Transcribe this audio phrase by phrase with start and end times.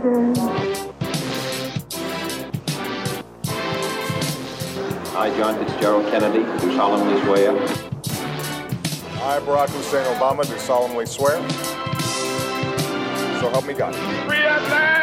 [0.00, 0.38] President.
[5.14, 7.52] I, John Fitzgerald Kennedy, do solemnly swear
[9.20, 11.36] I, Barack Hussein Obama, do solemnly swear.
[13.40, 13.94] So help me God.
[14.26, 14.97] Free at last!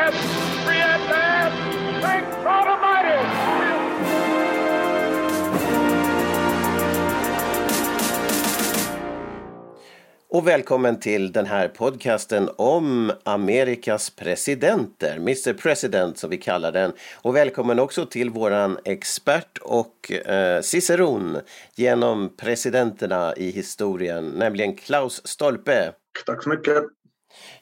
[10.30, 16.94] Och välkommen till den här podcasten om Amerikas presidenter, Mr President som vi kallar den.
[17.22, 21.38] Och välkommen också till våran expert och eh, ciceron
[21.76, 25.92] genom presidenterna i historien, nämligen Klaus Stolpe.
[26.26, 26.84] Tack så mycket.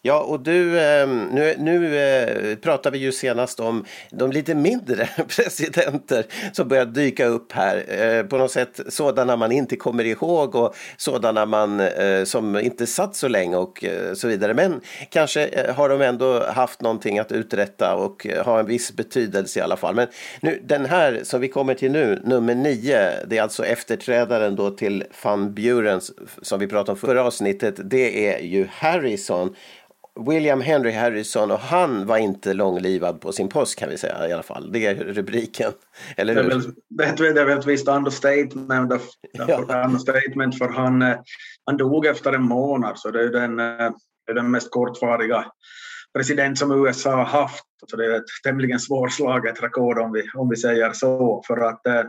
[0.06, 5.10] Ja, och du, ehm, nu, nu eh, pratar vi ju senast om de lite mindre
[5.28, 8.02] presidenter som börjar dyka upp här.
[8.02, 12.88] Eh, på något sätt sådana man inte kommer ihåg och sådana man eh, som inte
[12.88, 14.54] satt så länge och så vidare.
[14.54, 19.62] Men kanske har de ändå haft någonting att uträtta och ha en viss betydelse i
[19.62, 19.96] alla fall.
[19.96, 20.08] Men
[20.42, 24.70] nu, den här som vi kommer till nu, nummer nio, det är alltså efterträdaren då
[24.70, 26.02] till Van Buren
[26.42, 27.76] som vi pratade om förra avsnittet.
[27.84, 29.56] Det är ju Harrison.
[30.20, 34.34] William Henry Harrison och han var inte långlivad på sin post kan vi säga i
[34.34, 34.72] alla fall.
[34.72, 35.72] Det är rubriken.
[36.18, 36.50] Eller Det är hur?
[36.50, 39.84] väl, det är väl ett visst understatement, Ja.
[39.86, 41.18] understatement för han, eh,
[41.66, 43.92] han dog efter en månad så det är den, eh,
[44.26, 45.46] det är den mest kortvariga
[46.14, 47.64] president som USA har haft.
[47.90, 51.44] Så det är ett tämligen svårslaget rekord om vi, om vi säger så.
[51.48, 52.02] För att eh,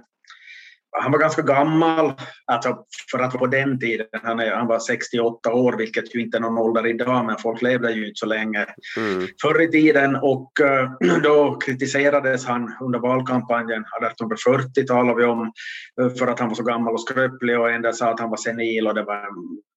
[1.02, 2.12] han var ganska gammal,
[2.46, 2.78] alltså
[3.10, 4.06] för att vara på den tiden.
[4.22, 7.62] Han, är, han var 68 år, vilket ju inte är någon ålder idag, men folk
[7.62, 9.26] levde ju inte så länge Mm.
[9.42, 10.90] förr i tiden och eh,
[11.22, 15.52] då kritiserades han under valkampanjen 1840 talar vi om
[16.00, 18.30] eh, för att han var så gammal och skröplig och en del sa att han
[18.30, 19.28] var senil och det var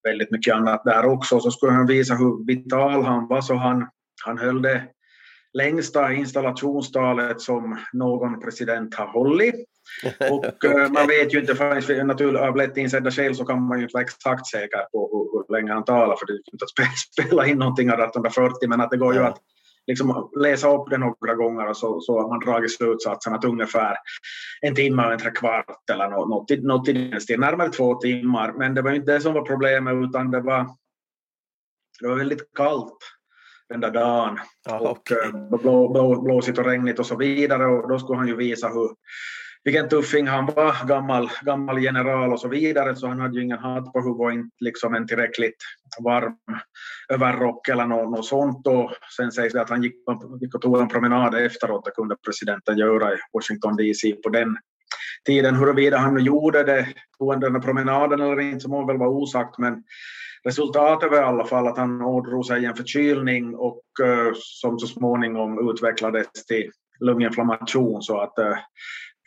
[0.03, 1.39] väldigt mycket annat där också.
[1.39, 3.87] Så skulle han visa hur vital han var så han,
[4.25, 4.83] han höll det
[5.57, 9.55] längsta installationstalet som någon president har hållit.
[10.31, 13.77] Och eh, man vet ju inte, för naturligt, av lätt insedda skäl så kan man
[13.77, 16.65] ju inte vara exakt säker på hur, hur länge han talar för det ju inte
[16.65, 19.37] att spe- spela in någonting av 1840 men att det går ju att
[19.87, 23.95] liksom läsa upp det några gånger och så, så har man dragit slutsatsen att ungefär
[24.61, 27.95] en timme och en trekvart eller något, något, i- något i den stilen, närmare två
[27.95, 28.53] timmar.
[28.57, 30.69] Men det var ju inte det som var problemet utan det var,
[32.01, 32.97] det var väldigt kallt
[33.69, 35.17] den där dagen Ja, och okej.
[35.33, 38.67] eh, blå, blå, blåsigt och regnigt och så vidare och då skulle han ju visa
[38.67, 38.89] hur
[39.63, 43.57] vilken tuffing han var, gammal, gammal general och så vidare, så han hade ju ingen
[43.57, 45.55] hatt på huvudet och inte liksom en tillräckligt
[46.03, 46.33] varm
[47.09, 48.67] överrock eller något, något sånt.
[48.67, 49.95] Och sen sägs det att han gick,
[50.41, 54.57] gick och tog en promenad efteråt, det kunde presidenten göra i Washington DC på den
[55.25, 55.55] tiden.
[55.55, 59.57] Huruvida han gjorde det, tog den här promenaden eller inte, så må väl vara osagt,
[59.57, 59.83] men
[60.43, 64.87] resultatet var i alla fall att han ådrog sig en förkylning och eh, som så
[64.87, 68.57] småningom utvecklades till lunginflammation så att eh,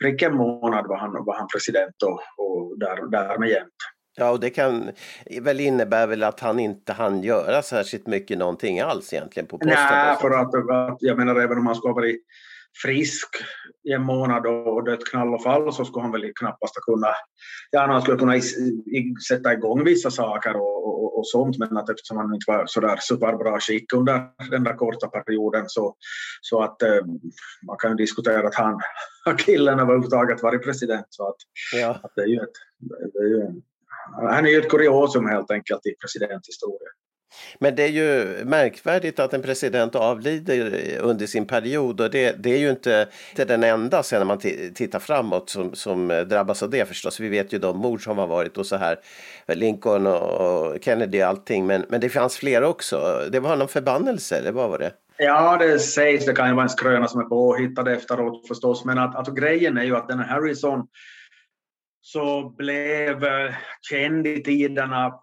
[0.03, 3.69] prick en månad var han, var han president och, och där, därmed jämt.
[4.17, 4.91] Ja, och det kan
[5.41, 9.75] väl innebär väl att han inte hann göra särskilt mycket någonting alls egentligen på posten.
[9.75, 10.55] Nej, för att,
[10.91, 12.21] att jag menar även om han skulle ha varit
[12.83, 13.27] frisk
[13.89, 17.15] i en månad och dött knall och fall så skulle han väl knappast ha kunnat,
[17.71, 18.33] ja han skulle kunna
[19.27, 22.97] sätta igång vissa saker och, och, och sånt men att eftersom han inte var sådär
[23.01, 25.95] superbra skick under den där korta perioden så,
[26.41, 27.05] så att eh,
[27.67, 28.79] man kan ju diskutera att han,
[29.37, 31.37] killen överhuvudtaget varit president så att,
[31.73, 31.99] Ja.
[32.03, 32.57] att det är ju ett,
[33.13, 33.61] det är ju
[34.13, 36.91] han är ju ett kuriosum helt enkelt i presidenthistorien.
[37.59, 42.53] Men det är ju märkvärdigt att en president avlider under sin period och det, det
[42.53, 44.39] är ju inte, inte den enda sen när man
[44.73, 47.19] tittar framåt som, som drabbas av det förstås.
[47.19, 48.99] Vi vet ju de mord som har varit och så här,
[49.47, 53.27] Lincoln och Kennedy och allting, men, men det fanns flera också.
[53.31, 54.91] Det var någon förbannelse, eller vad var det?
[55.17, 56.25] Ja, det sägs.
[56.25, 58.85] Det kan ju vara en skröna som är påhittad efteråt förstås.
[58.85, 60.87] Men att, att grejen är ju att den här Harrison
[62.01, 65.13] så blev eh, känd i tiderna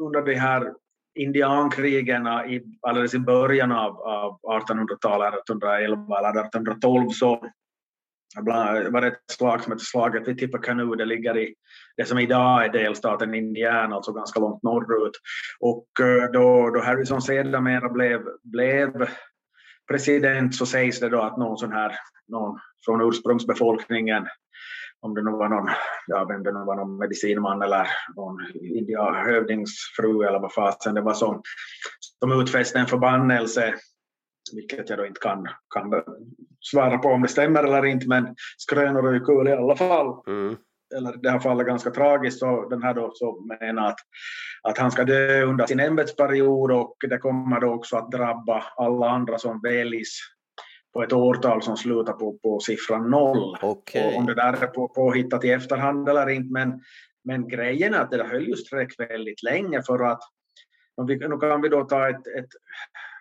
[0.00, 0.72] under de här
[1.18, 7.44] indiankrigen i, alldeles i början av, av 1800-talet, 1811 eller 1812, så
[8.40, 10.96] bland, var det ett slag som hette slaget vid Tippecanoe.
[10.96, 11.54] Det ligger i
[11.96, 15.12] det som idag är delstaten Indiana, alltså ganska långt norrut.
[15.60, 19.08] Och eh, då, då Harrison sedermera blev, blev
[19.88, 21.92] president så sägs det då att någon sån här,
[22.28, 24.26] någon från ursprungsbefolkningen,
[25.00, 25.70] om det nu var någon,
[26.06, 28.36] ja vem det nu var, någon medicinman eller någon
[29.14, 31.42] hövdingsfru eller vad fasen det var som,
[32.18, 33.74] som utfäste en förbannelse,
[34.54, 36.02] vilket jag då inte kan, kan
[36.60, 40.22] svara på om det stämmer eller inte, men skrönor är ju kul i alla fall.
[40.26, 40.56] Mm.
[40.96, 43.98] Eller i det här fallet ganska tragiskt, så den här då så menar att,
[44.62, 49.10] att han ska dö under sin ämbetsperiod och det kommer då också att drabba alla
[49.10, 50.18] andra som väljs
[50.92, 53.56] på ett årtal som slutar på, på siffran noll.
[53.62, 56.80] Och om det där är på, påhittat i efterhand eller inte, men,
[57.24, 60.20] men grejen är att det där höll ju sträck väldigt länge för att
[61.06, 62.48] vi, nu kan vi då ta ett, ett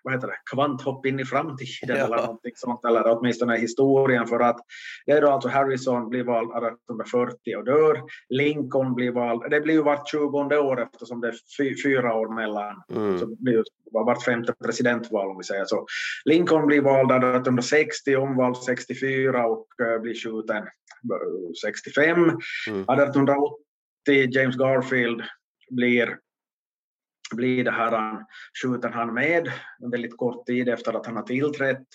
[0.04, 2.06] vad heter det, kvanthopp in i framtiden Ja.
[2.06, 4.58] eller någonting sånt, eller åtminstone historien för att
[5.06, 9.74] det är då alltså Harrison blir vald 1840 och dör, Lincoln blir vald, det blir
[9.74, 13.20] ju vart 20 år eftersom det är fy, fyra år mellan, Mm.
[13.20, 15.86] så blir ju vart femte presidentval om vi säger så.
[16.26, 20.64] Lincoln blir vald 1860, omvald 64 och eh, blir skjuten eh,
[21.64, 22.20] 65.
[22.20, 22.34] Mm.
[22.82, 23.54] 1880
[24.08, 25.22] James Garfield
[25.70, 26.18] blir
[27.36, 28.26] blir det här, han,
[28.62, 29.52] skjuten han med
[29.84, 31.88] en väldigt kort tid efter att han har tillträtt.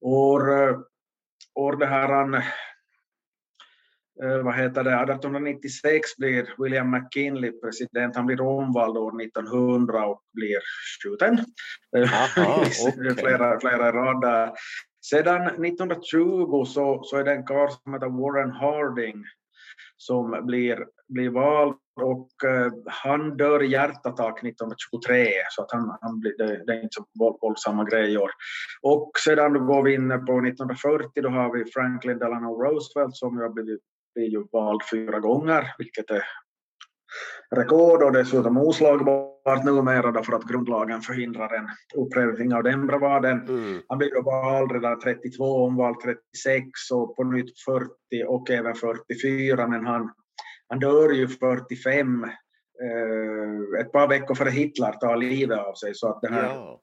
[0.00, 0.78] År, eh,
[1.54, 2.34] år det här,
[4.22, 8.16] eh, vad heter det, 1896 blir William McKinley president.
[8.16, 10.58] Han blir omvald år 1900 och blir
[11.02, 11.38] skjuten.
[11.96, 12.26] Aha,
[12.88, 13.14] okej.
[13.16, 14.52] flera, flera rader.
[15.10, 19.24] Sedan 1920 så, så är det en karl som heter Warren Harding
[19.96, 26.20] som blir, blir vald och eh, han dör i hjärtattack 1923 så att han, han
[26.20, 28.28] blir, det, det är inte så våld, våldsamma grejer.
[28.82, 33.48] Och sedan går vi in på 1940 då har vi Franklin Delano Roosevelt som har
[33.48, 33.80] blivit,
[34.14, 36.24] blivit ju vald fyra gånger vilket är
[37.56, 43.48] rekord och dessutom oslagbart numera för att grundlagen förhindrar en upprepning av den bravaden.
[43.48, 43.82] Mm.
[43.88, 47.90] Han blev vald redan 32, omvald 36 och på nytt 40
[48.26, 50.10] och även 44 men han,
[50.68, 56.08] han dör ju 45 eh, ett par veckor före Hitler tar livet av sig så
[56.08, 56.80] att det här, Ja.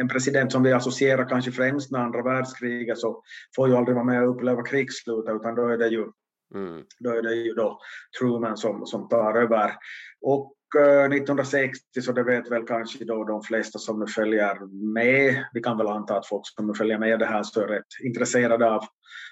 [0.00, 3.22] en president som vi associerar kanske främst med andra världskriget så
[3.56, 6.06] får ju aldrig vara med och uppleva krigsslutet utan då är det ju
[6.54, 6.84] Mm.
[6.98, 7.80] då är det ju då
[8.18, 9.72] Truman som, som tar över.
[10.20, 14.58] Och 1960, eh, så det vet väl kanske då de flesta som nu följer
[14.94, 17.66] med, vi kan väl anta att folk som nu följer med det här så är
[17.66, 18.84] rätt intresserade av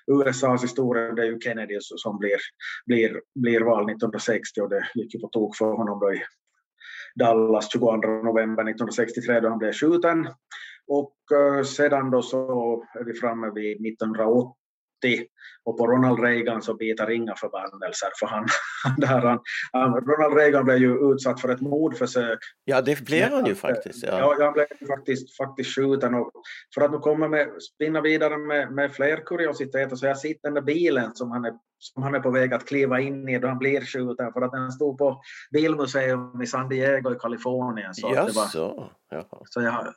[0.06, 2.38] USAs historia, det är ju Kennedy som blir,
[2.87, 6.23] blir, blir vald 1960 och det gick ju på tok för honom då i
[7.15, 10.29] Dallas 22 november 1963 då han blev skjuten.
[10.87, 14.66] Och eh, sedan då så är vi framme vid 1980
[15.64, 18.46] och på Ronald Reagan så biter inga förbannelser för han,
[18.96, 19.38] där han,
[19.72, 22.38] han, Ronald Reagan blev ju utsatt för ett mordförsök.
[22.64, 24.04] ja, det blev han ju faktiskt.
[24.04, 24.37] Ja, Ja.
[24.38, 26.31] jag blev faktiskt, faktiskt skjuten och
[26.75, 30.54] för att nu komma med, spinna vidare med, med fler kuriositeter så jag sitter den
[30.54, 33.49] där bilen som han, är, som han är på väg att kliva in i då
[33.49, 35.20] han blir skjuten för att den stod på
[35.52, 37.94] bilmuseum i San Diego i Kalifornien.
[37.94, 38.90] Så att det var, Jaså?
[39.11, 39.43] Jaha.
[39.44, 39.94] så jag,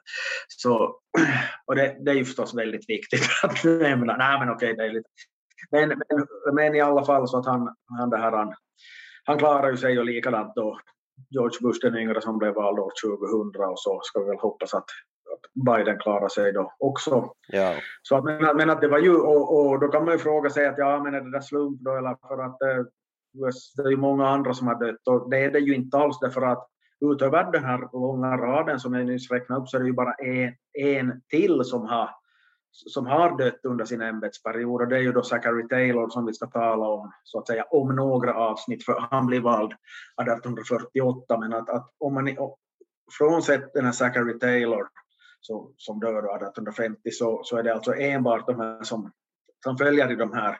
[0.47, 0.75] så,
[1.65, 4.17] och det, det är ju förstås väldigt viktigt att nämna.
[4.17, 5.09] Nej, men okej, det är lite.
[5.71, 8.53] Men, men, men i alla fall så att han, han, det här, han,
[9.23, 10.79] han klarar ju sig och likadant då
[11.29, 14.73] George Bush den yngre som blev vald år 2000 och så ska vi väl hoppas
[14.73, 14.85] att
[15.65, 17.33] Biden klarar sig då också.
[17.47, 17.73] Ja.
[18.01, 20.49] Så att, men, men att det var ju, och, och då kan man ju fråga
[20.49, 22.85] sig att ja, men är det där slump då eller för att eh,
[23.75, 26.19] det är ju många andra som har dött och det är det ju inte alls
[26.19, 26.67] därför att
[27.01, 30.13] utöver den här långa raden som jag nyss räknade upp så är det ju bara
[30.13, 32.09] en, en till som har,
[32.71, 36.33] som har dött under sin ämbetsperiod och det är ju då Zachary Taylor som vi
[36.33, 39.71] ska tala om så att säga om några avsnitt för han blev vald
[40.21, 42.37] 1848 men att, att om man
[43.17, 44.87] frånsett den här Zachary Taylor
[45.41, 49.11] så, som dör då 1850 så, så är det alltså enbart de här som,
[49.63, 50.57] som följer i de här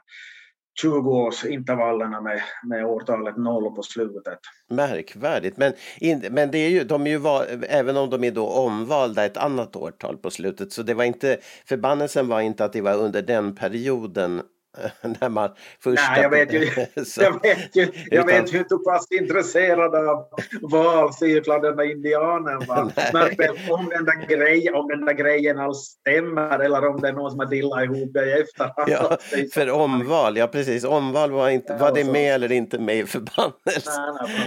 [0.84, 4.40] 20-årsintervallerna med, med årtalet noll på slutet.
[4.70, 5.58] Märkvärdigt.
[5.58, 8.48] Men, in, men det är ju, de är ju val, även om de är då
[8.48, 10.72] omvalda ett annat årtal på slutet.
[10.72, 14.42] Så det var inte, förbannelsen var inte att det var under den perioden
[15.22, 15.50] när man
[15.84, 16.12] första...
[16.12, 16.60] Nej, jag vet ju,
[17.18, 20.26] jag vet ju, jag Utan- vet ju inte hur pass intresserad av
[20.62, 22.92] valcirklar den indianen var.
[23.14, 23.36] Nej.
[23.38, 23.50] Men
[23.80, 27.32] om den, där grejen, om den där grejen alls stämmer eller om det är någon
[27.32, 28.90] som har dillat ihop det i efterhand.
[28.90, 29.18] Ja,
[29.54, 30.84] för omval, ja precis.
[30.84, 33.94] Omval var, inte, var det med eller inte med i förbannelsen?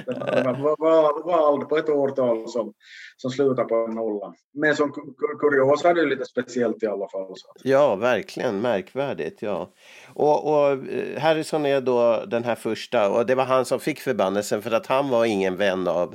[0.07, 2.73] Nej, nej, det var val- vald på ett årtal som,
[3.17, 4.35] som slutar på en nolla.
[4.55, 7.35] Men som kur- kuriosa är det lite speciellt i alla fall.
[7.63, 9.43] Ja, verkligen märkvärdigt.
[9.43, 9.73] Ja.
[10.15, 14.01] Och, och eh, Harrison är då den här första och det var han som fick
[14.01, 16.15] förbannelsen för att han var ingen vän av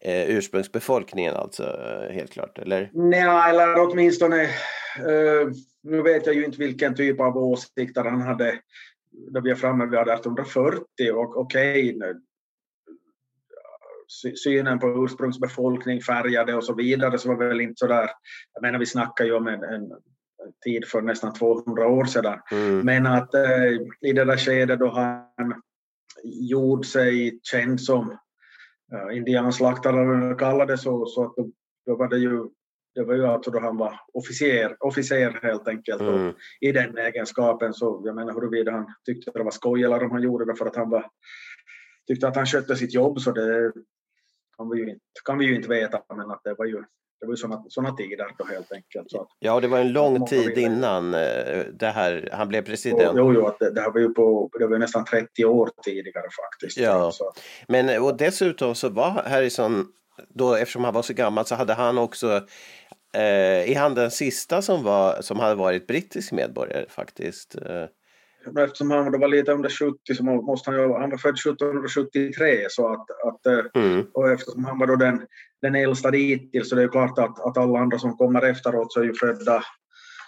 [0.00, 2.90] eh, ursprungsbefolkningen alltså, eh, helt klart, eller?
[2.92, 5.50] Nej, eller åtminstone uh,
[5.82, 8.58] nu vet jag ju inte vilken typ av åsikter han hade
[9.30, 12.14] då vi är framme vid 1840 och okej, okay,
[14.44, 18.10] synen på ursprungsbefolkning färgade och så vidare så var väl inte så där,
[18.54, 19.92] jag menar vi snackar ju om en, en
[20.64, 22.80] tid för nästan 200 år sedan, mm.
[22.80, 25.62] men att eh, i det där skedet då han
[26.24, 28.10] gjorde sig känd som
[28.92, 31.50] uh, indianslaktare kallades så, så att då,
[31.86, 32.48] då var det ju
[32.94, 36.00] det var ju alltså då han var officer, officer helt enkelt.
[36.00, 36.34] Mm.
[36.60, 40.22] I den egenskapen så, jag menar huruvida han tyckte det var skoj eller om han
[40.22, 41.10] gjorde det för att han var,
[42.06, 43.72] tyckte att han skötte sitt jobb så det
[44.58, 46.84] kan vi ju inte, kan vi ju inte veta men att det var ju
[47.20, 49.10] det var ju sådana, sådana tider då helt enkelt.
[49.10, 53.12] Så att, ja, det var en lång tid innan eh, det här, han blev president.
[53.16, 56.26] Jo, jo att det, det här var ju på, det var nästan 30 år tidigare
[56.44, 56.78] faktiskt.
[56.78, 57.12] Ja,
[57.68, 59.86] men och dessutom så var Harrison
[60.28, 62.46] då, eftersom han var så gammal så hade han också
[63.16, 67.54] Eh, är han den sista som, var, som hade varit brittisk medborgare faktiskt?
[67.54, 67.84] Eh.
[68.58, 72.92] Eftersom han var lite under 70 så måste han ju, han var född 1773 så
[72.92, 74.06] att, att eh, mm.
[74.14, 75.26] och eftersom han var då den,
[75.62, 79.00] den äldsta dittills så det är klart att, att alla andra som kommer efteråt så
[79.00, 79.62] är ju födda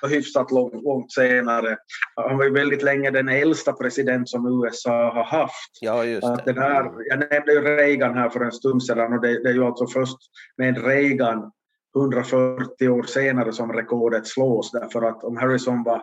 [0.07, 1.77] hyfsat långt, långt senare.
[2.17, 5.79] Han var ju väldigt länge den äldsta president som USA har haft.
[5.81, 6.53] Ja, just det.
[6.53, 9.55] Den här, jag nämnde ju Reagan här för en stund sedan och det, det är
[9.55, 10.19] ju alltså först
[10.57, 11.53] med Reagan
[11.97, 16.02] 140 år senare som rekordet slås därför att om Harrison var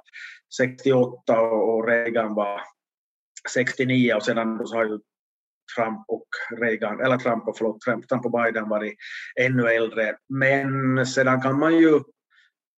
[0.57, 2.61] 68 och Reagan var
[3.53, 4.99] 69 och sedan så har ju
[5.75, 6.27] Trump och
[6.57, 8.95] Reagan, eller Trump och, förlåt, Trump, Trump och Biden varit
[9.39, 10.17] ännu äldre.
[10.29, 11.95] Men sedan kan man ju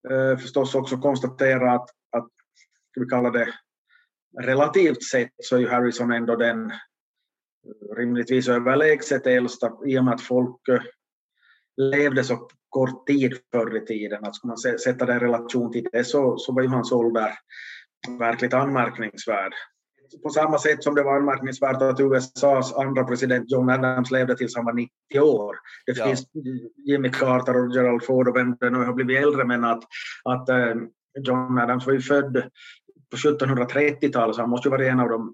[0.09, 2.27] eh, förstås också konstatera att, att
[2.91, 3.53] ska vi kalla det
[4.41, 10.13] relativt sett så är ju Harrison ändå den eh, rimligtvis överlägset äldsta i och med
[10.13, 10.81] att folk eh,
[11.77, 14.25] levde så kort tid förr i tiden.
[14.25, 17.33] Att ska man sätta det i relation till det så, så var ju hans ålder
[18.19, 19.53] verkligt anmärkningsvärd.
[20.23, 24.55] På samma sätt som det var anmärkningsvärt att USAs andra president John Adams levde tills
[24.55, 25.55] han var 90 år.
[25.85, 26.05] Det ja.
[26.05, 26.27] finns
[26.87, 29.83] Jimmy Carter och Gerald Ford och vem det nu har blivit äldre men att,
[30.23, 30.75] att eh,
[31.19, 32.43] John Adams var ju född
[33.11, 35.33] på 1730-talet så han måste ju vara en av de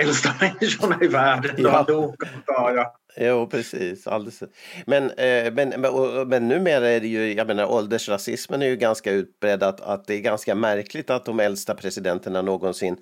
[0.00, 1.56] äldsta människorna i världen.
[1.58, 1.84] Ja.
[1.88, 2.14] Dog,
[2.46, 2.86] jag.
[3.16, 4.06] Jo, precis.
[4.06, 4.42] Alldeles.
[4.86, 9.12] Men, eh, men, men, men numera är det ju, jag menar åldersrasismen är ju ganska
[9.12, 12.96] utbredd att, att det är ganska märkligt att de äldsta presidenterna någonsin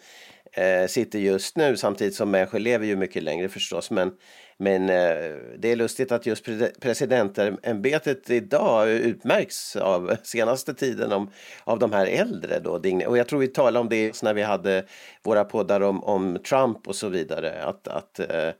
[0.52, 3.90] eh, sitter just nu samtidigt som människor lever ju mycket längre förstås.
[3.90, 4.12] Men,
[4.58, 6.46] men eh, det är lustigt att just
[6.80, 11.30] presidentämbetet idag utmärks av senaste tiden om,
[11.64, 12.58] av de här äldre.
[12.58, 14.84] Då, och jag tror vi talade om det när vi hade
[15.22, 17.62] våra poddar om, om Trump och så vidare.
[17.62, 18.50] Att, att eh,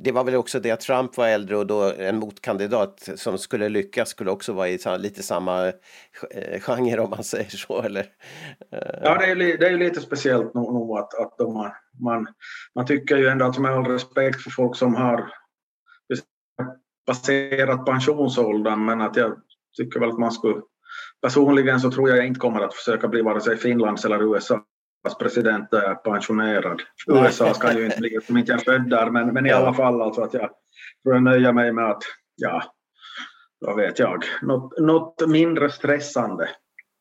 [0.00, 3.68] det var väl också det att Trump var äldre och då en motkandidat som skulle
[3.68, 7.82] lyckas skulle också vara i lite samma eh, genre om man säger så.
[7.82, 8.06] Eller?
[9.02, 12.26] Ja, det är, det är lite speciellt nog att, att de, man,
[12.74, 15.30] man tycker ju ändå att med all respekt för folk som har
[17.06, 19.36] passerat pensionsåldern men att jag
[19.76, 20.62] tycker väl att man skulle
[21.22, 24.62] personligen så tror jag inte kommer att försöka bli vare sig Finlands eller USA
[25.14, 26.82] president är pensionerad.
[27.08, 30.02] USA ska ju inte bli som inte är född där men, men i alla fall
[30.02, 30.50] alltså att jag
[31.02, 32.02] tror jag nöjer mig med att
[32.36, 32.62] ja,
[33.58, 36.48] vad vet jag, något, något mindre stressande.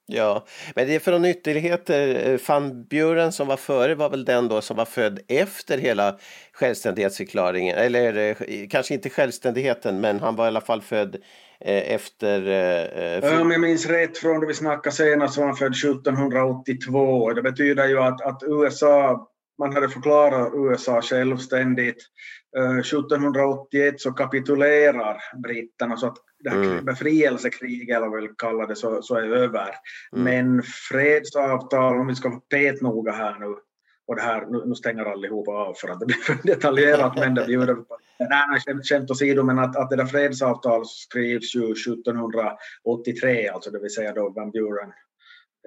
[0.07, 0.45] Ja,
[0.75, 2.39] men det är från ytterligheter.
[2.47, 6.17] Van Buren som var före var väl den då som var född efter hela
[6.53, 7.77] självständighetsförklaringen.
[7.77, 11.17] Eller eh, kanske inte självständigheten, men han var i alla fall född
[11.59, 12.47] efter...
[13.23, 17.33] Eh, Om jag minns rätt från det vi snackade senast så var han född 1782.
[17.33, 21.97] Det betyder ju att, att USA man hade förklarat USA självständigt.
[22.79, 26.85] 1781 så kapitulerar britterna så att det här mm.
[26.85, 29.69] befrielsekriget, eller väl kalla det, så, så är över.
[30.15, 30.23] Mm.
[30.23, 33.55] Men fredsavtal, om vi ska vara petnoga här nu,
[34.07, 37.35] och det här, nu, nu stänger allihopa av för att det blir för detaljerat, men
[37.35, 37.97] det bjuder på...
[38.19, 43.79] Nej, skämt, skämt åsido, men att, att det där fredsavtalet skrivs ju 1783, alltså det
[43.79, 44.89] vill säga då Van Buren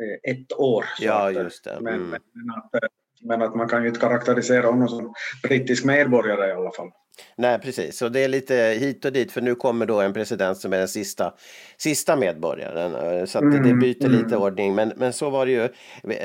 [0.00, 0.84] eh, ett år.
[1.00, 1.70] Ja, just det.
[1.70, 1.84] Mm.
[1.84, 2.90] Men, men, att,
[3.22, 6.90] men att man kan ju inte karaktärisera honom som brittisk medborgare i alla fall.
[7.36, 8.02] Nej, precis.
[8.02, 10.78] Och det är lite hit och dit, för nu kommer då en president som är
[10.78, 11.34] den sista,
[11.76, 13.26] sista medborgaren.
[13.26, 14.18] Så att det, mm, byter mm.
[14.18, 14.74] lite ordning.
[14.74, 15.68] Men, men så var det ju.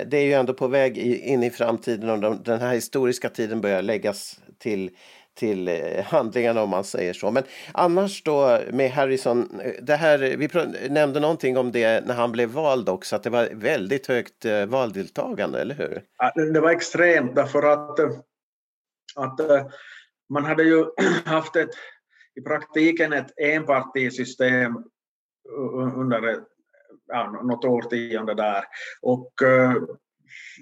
[0.05, 3.61] Det är ju ändå på väg in i framtiden och de, den här historiska tiden
[3.61, 4.91] börjar läggas till
[5.35, 7.31] till eh, handlingarna om man säger så.
[7.31, 10.49] Men annars då med Harrison, eh, det här, vi
[10.89, 14.65] nämnde någonting om det när han blev vald också, att det var väldigt högt eh,
[14.65, 16.03] valdeltagande, eller hur?
[16.53, 17.99] Det var extremt därför att,
[19.15, 19.39] att
[20.29, 20.85] man hade ju
[21.25, 21.69] haft ett,
[22.35, 24.73] i praktiken ett enpartisystem
[25.95, 26.39] under
[27.07, 28.63] ja, något årtionde där.
[29.01, 29.31] Och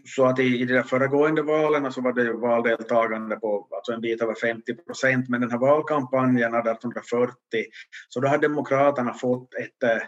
[0.05, 4.21] så att i, i de föregående valen så var det valdeltagande på alltså en bit
[4.21, 7.35] över 50 procent, men den här valkampanjen 1840
[8.09, 10.03] så då har Demokraterna fått ett eh,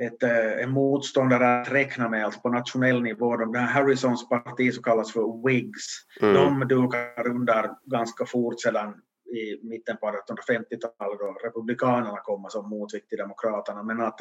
[0.00, 3.36] ett, eh, en motståndare att räkna med alltså på nationell nivå.
[3.36, 5.86] De här Harrisons parti som kallas för Whigs,
[6.20, 6.34] mm.
[6.34, 8.94] de dukar under ganska fort sedan
[9.30, 13.82] i mitten på 1850-talet då republikanerna kom som motvikt till demokraterna.
[13.82, 14.20] Men att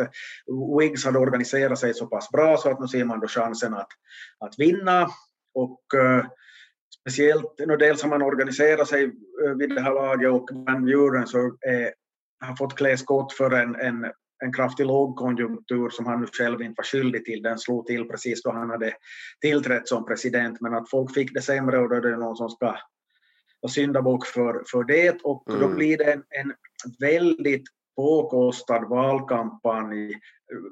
[0.80, 3.90] Whigs hade organiserat sig så pass bra så att nu ser man då chansen att,
[4.40, 5.08] att vinna.
[5.54, 6.26] Och uh,
[7.02, 9.04] speciellt, dels har man organiserat sig
[9.46, 11.94] eh, vid det här laget och Van Buren så är,
[12.46, 14.12] har fått klä skott för en, en
[14.44, 17.42] en kraftig lågkonjunktur som han själv inte var skyldig till.
[17.42, 18.94] Den slog till precis då han hade
[19.42, 22.50] tillträtt som president, men att folk fick det sämre och då är det någon som
[22.50, 22.76] ska
[23.62, 25.62] vara syndabock för, för det och mm.
[25.62, 26.54] då blir det en, en
[27.00, 27.64] väldigt
[27.96, 30.14] påkostad valkampanj.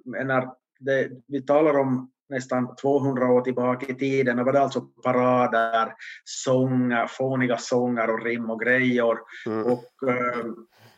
[0.06, 4.82] När det, vi talar om nästan 200 år tillbaka i tiden, då var det alltså
[4.82, 9.18] parader, sånger, fåniga sånger och rim och grejer.
[9.46, 9.66] Mm.
[9.66, 10.46] Och, eh,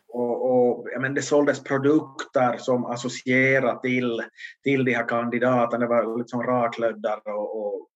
[0.07, 4.23] och, och men det såldes produkter som associerade till,
[4.63, 5.85] till de här kandidaterna.
[5.85, 7.87] Det var liksom raklöddar och, och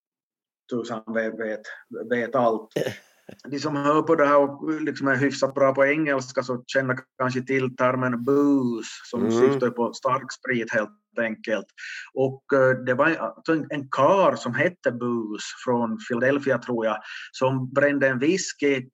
[0.71, 1.61] tusan vet, vet,
[2.09, 2.69] vet allt.
[3.47, 6.97] De som hör på det här och liksom är hyfsat bra på engelska så känner
[7.19, 9.31] kanske till termen booze som mm.
[9.31, 10.89] syftar på starksprit helt
[11.21, 11.65] enkelt.
[12.13, 16.97] Och uh, det var alltså en, en kar som hette Booze från Philadelphia tror jag
[17.31, 18.89] som brände en whisky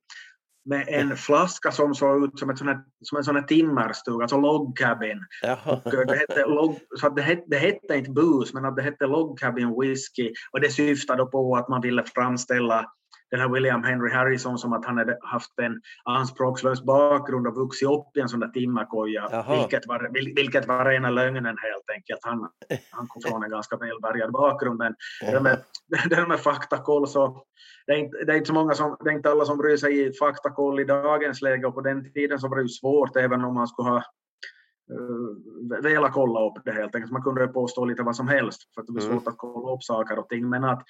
[0.65, 4.37] med en flaska som såg ut som, ett sånt som en sån här timmerstuga, alltså
[4.37, 5.25] log cabin.
[5.65, 8.81] Och eh, det, hette log, så det, hette, det hette inte booze, men att det
[8.81, 12.91] hette log cabin whisky och det syftade på att man ville framställa
[13.31, 17.89] den här William Henry Harrison som att han hade haft en anspråkslös bakgrund och vuxit
[17.89, 22.19] upp i en sån där timmerkoja, vilket var, vilket var rena lögnen helt enkelt.
[22.23, 22.49] Han,
[22.91, 25.63] han kom från en ganska välbärgad bakgrund, men det med,
[26.09, 27.43] det med faktakoll så
[27.87, 29.77] det är, inte, det är inte så många som, det är inte alla som bryr
[29.77, 33.15] sig i faktakoll i dagens läge och på den tiden så var det ju svårt
[33.15, 34.03] även om man skulle ha
[35.83, 37.11] velat kolla upp det helt enkelt.
[37.11, 39.15] Man kunde påstå lite vad som helst för att det blir mm.
[39.15, 40.49] svårt att kolla upp saker och ting.
[40.49, 40.83] Men att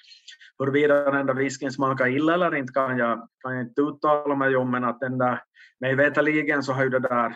[0.58, 4.56] huruvida den där whiskyn smakar illa eller inte kan jag, kan jag inte uttala mig
[4.56, 4.70] om.
[4.70, 5.42] Men att den där,
[5.80, 7.28] mig veterligen så har ju det där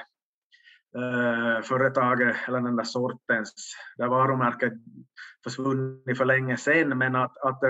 [0.96, 4.72] uh, företaget eller den där sortens, det varumärket
[5.44, 6.98] försvunnit för länge sedan.
[6.98, 7.60] Men att, att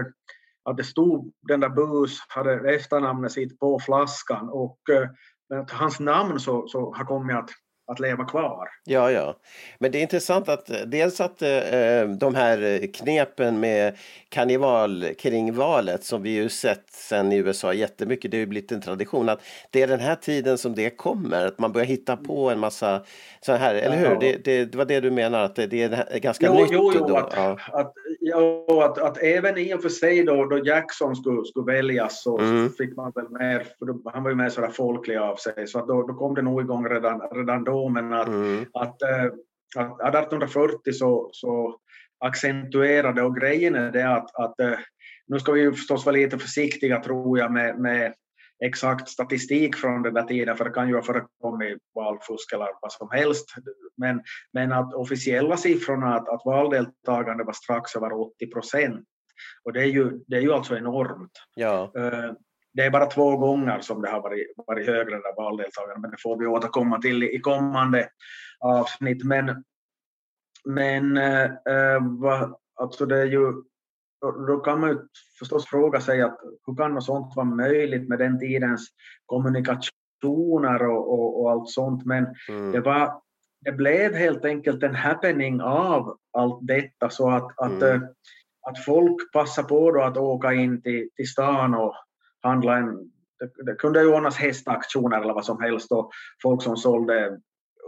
[0.70, 6.40] att det stod den där Bus hade efternamnet sitt på flaskan och uh, hans namn
[6.40, 7.50] så, så har kommit att
[7.86, 8.68] att leva kvar.
[8.84, 9.36] Ja, ja.
[9.78, 13.96] Men det är intressant att dels att eh, de här knepen med
[14.28, 18.72] karneval kring valet som vi ju sett sen i USA jättemycket, det har ju blivit
[18.72, 22.16] en tradition att det är den här tiden som det kommer, att man börjar hitta
[22.16, 23.02] på en massa
[23.40, 24.16] så här, eller hur?
[24.20, 26.68] Det, det, det var det du menar, att det, det är ganska jo, nytt?
[26.72, 27.16] Jo, jo, då.
[27.16, 27.58] Att, ja.
[27.72, 27.94] att,
[28.24, 32.38] ja, att, att även i och för sig då, då Jackson skulle, skulle väljas så,
[32.38, 32.68] mm.
[32.68, 35.66] så fick man väl mer, för då, han var ju mer sådär folklig av sig,
[35.66, 38.64] så att då, då kom det nog igång redan, redan då, men att, mm.
[38.72, 39.24] att, äh,
[39.76, 41.76] att 1840 så, så
[42.18, 44.78] accentuerade och grejen är det att, att äh,
[45.26, 48.14] nu ska vi ju förstås vara lite försiktiga tror jag med, med
[48.64, 52.92] exakt statistik från den där tiden, för det kan ju ha förekommit valfusk eller vad
[52.92, 53.46] som helst.
[53.96, 59.06] Men, men att officiella siffrorna att, att valdeltagande var strax över 80 procent.
[59.64, 61.32] Och det är, ju, det är ju alltså enormt.
[61.54, 61.92] Ja.
[61.98, 62.32] Uh,
[62.74, 66.16] det är bara två gånger som det har varit, varit högre där valdeltagande, men det
[66.22, 68.08] får vi återkomma till i kommande
[68.60, 69.24] avsnitt.
[69.24, 69.64] Men,
[70.64, 73.52] men äh, va, alltså det är ju,
[74.32, 74.98] då kan man ju
[75.38, 78.88] förstås fråga sig att hur kan något sånt vara möjligt med den tidens
[79.26, 82.72] kommunikationer och, och, och allt sånt, men mm.
[82.72, 83.20] det, var,
[83.60, 88.02] det blev helt enkelt en happening av allt detta så att, att, mm.
[88.70, 91.94] att folk passade på att åka in till, till stan och
[92.42, 93.10] handla en...
[93.38, 96.10] Det, det kunde ju ordnas hästaktioner eller vad som helst och
[96.42, 97.38] folk som sålde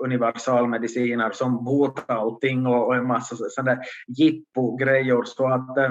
[0.05, 5.91] universalmediciner som botade allting och, och en massa sådana jippo-grejer så att eh,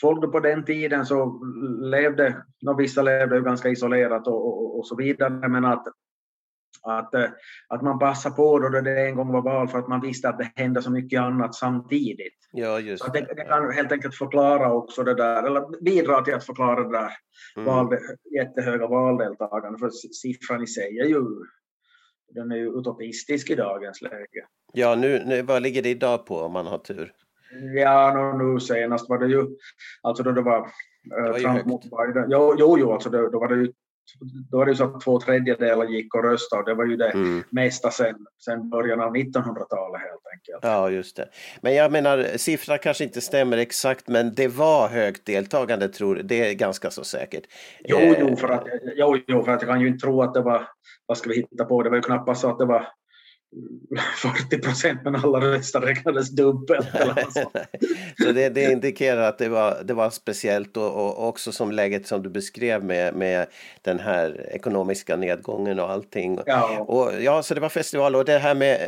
[0.00, 1.40] folk på den tiden så
[1.80, 2.42] levde,
[2.78, 5.84] vissa levde ju ganska isolerat och, och, och, så vidare, men att,
[6.82, 7.30] att, eh,
[7.68, 10.38] att man passade på då det en gång var val för att man visste att
[10.38, 12.34] det hände så mycket annat samtidigt.
[12.52, 16.34] Ja, just så det, det kan helt enkelt förklara också det där, eller bidra till
[16.34, 17.12] att förklara det där
[17.56, 17.66] mm.
[17.66, 17.98] val,
[18.34, 21.24] jättehöga valdeltagande, för siffran i sig är ju
[22.34, 24.46] den är ju utopistisk i dagens läge.
[24.72, 27.12] Ja, nu, nu, vad ligger det idag på om man har tur?
[27.74, 29.46] Ja, no, nu senast var det ju,
[30.02, 32.28] alltså då det var, eh, det var Trump mot Biden.
[32.30, 33.72] Jo, jo, jo alltså då, då var det ju
[34.50, 36.96] då var det ju så att två tredjedelar gick och röstade och det var ju
[36.96, 37.42] det Mm.
[37.50, 40.58] mesta sen, sen början av 1900-talet helt enkelt.
[40.62, 41.28] Ja, just det.
[41.62, 46.50] Men jag menar, siffrorna kanske inte stämmer exakt, men det var högt deltagande, tror Det
[46.50, 47.42] är ganska så säkert.
[47.84, 50.34] Jo, Eh, jo, för att, jo, jo, för att jag kan ju inte tro att
[50.34, 50.68] det var,
[51.06, 52.88] vad ska vi hitta på, det var ju knappast så att det var
[54.16, 56.88] 40 procent men alla röster räknades dubbelt.
[57.32, 57.56] Sånt.
[58.22, 62.06] så det, det indikerar att det var, det var speciellt och, och också som läget
[62.06, 63.46] som du beskrev med, med
[63.82, 66.38] den här ekonomiska nedgången och allting.
[66.46, 66.78] Ja.
[66.78, 68.80] Och, ja, så det var festival och det här med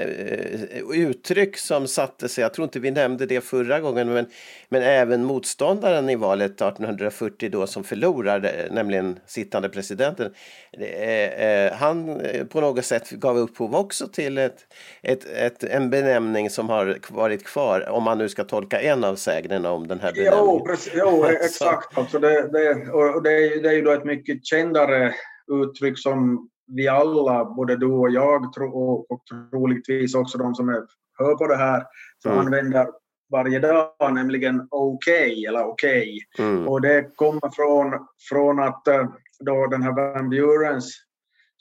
[0.71, 4.27] eh, uttryck som satte sig, jag tror inte vi nämnde det förra gången, men,
[4.69, 10.35] men även motståndaren i valet 1840 då som förlorade, nämligen sittande presidenten,
[10.73, 14.67] eh, eh, han eh, på något sätt gav upphov också till ett,
[15.03, 19.15] ett, ett, en benämning som har varit kvar, om man nu ska tolka en av
[19.15, 20.45] sägnerna om den här benämningen.
[20.47, 21.99] Jo, precis, jo exakt.
[21.99, 25.15] Alltså det, det, och det, är, det är ju då ett mycket kändare
[25.63, 30.83] uttryck som vi alla, både du och jag och, och troligtvis också de som är,
[31.19, 31.85] hör på det här,
[32.23, 32.47] som Mm.
[32.47, 32.87] använder
[33.31, 36.19] varje dag, nämligen okej eller okej.
[36.39, 36.69] Mm.
[36.69, 39.09] Och det kommer från, från att eh,
[39.41, 40.95] då den här Van Burens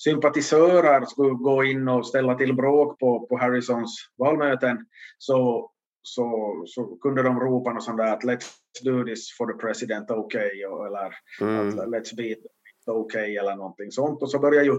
[0.04, 4.86] sympatisörer skulle gå in och ställa till bråk på, på Harrisons valmöten
[5.18, 8.50] så, så, så kunde de ropa något sånt där att let's
[8.84, 11.80] do this for the president, okay, eller Mm.
[11.80, 12.40] let's beat
[12.88, 14.22] okay, eller någonting sånt.
[14.22, 14.74] Och så börjar ju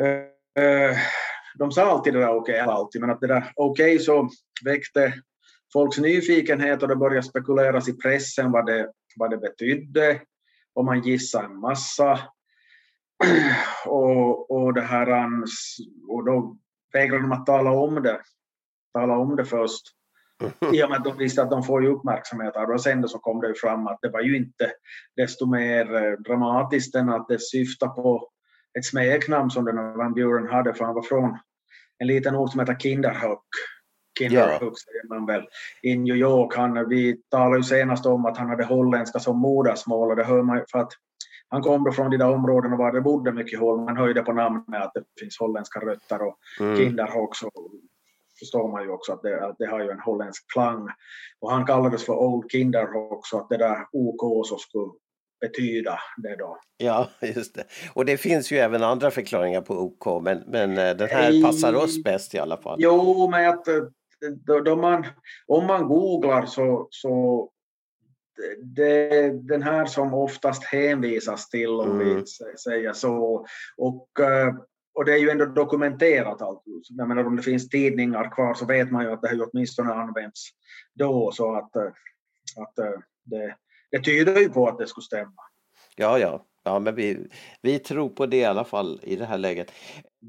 [0.00, 0.96] eh, eh,
[1.58, 4.28] de sa alltid det där okej, alltid, men att det där okej så
[4.64, 5.14] väckte
[5.72, 10.20] folks nyfikenhet och det började spekuleras i pressen vad det, vad det betydde
[10.74, 12.18] och man gissade en massa.
[13.86, 15.78] Och, och, det här, ans-
[16.08, 16.56] och då
[16.92, 18.20] vägrade de att tala om det,
[18.94, 19.82] tala om det först.
[20.72, 22.74] I och med att de visste att de får ju uppmärksamhet av det.
[22.74, 24.70] Och sen så kom det fram att det var ju inte
[25.16, 28.28] desto mer eh, dramatiskt än att det syftar på
[28.78, 31.38] ett smeknamn som den här Van Buren hade, för han var från
[31.98, 33.46] en liten ort som heter Kinderhook.
[34.18, 35.42] Kinderhook säger man väl.
[35.82, 36.56] I New York.
[36.56, 40.42] Han, vi talade ju senast om att han hade holländska som modersmål och det hör
[40.42, 40.92] man ju för att
[41.48, 43.80] han kom då från de där områdena var det bodde mycket håll.
[43.80, 46.76] Man det på namnet att det finns holländska rötter och Mm.
[46.76, 47.50] Kinderhook så
[48.38, 50.88] förstår man ju också att det, att det har ju en holländsk klang.
[51.40, 54.92] Och han kallades för Old Kinderhook så att det där OK så skulle
[55.40, 56.58] betyda det då.
[56.76, 57.64] Ja, just det.
[57.94, 61.74] Och det finns ju även andra förklaringar på OK, men, men eh, den här passar
[61.74, 62.78] oss bäst i alla fall.
[62.80, 63.74] Jo, men att eh,
[64.46, 65.06] då, då man,
[65.46, 67.50] om man googlar så, så
[68.62, 72.22] det, den här som oftast hänvisas till, om vi Mm.
[72.24, 73.46] sä- säger så.
[73.76, 74.54] Och, eh,
[74.94, 76.62] och det är ju ändå dokumenterat allt.
[76.88, 79.42] Jag menar, om det finns tidningar kvar så vet man ju att det har ju
[79.42, 80.48] åtminstone använts
[80.94, 81.30] då.
[81.32, 81.82] Så att, eh,
[82.56, 83.54] att eh, det,
[83.90, 85.42] det tyder ju på att det skulle stämma.
[85.96, 86.44] Ja, ja.
[86.68, 87.26] Ja, men vi,
[87.62, 89.72] vi tror på det i alla fall i det här läget.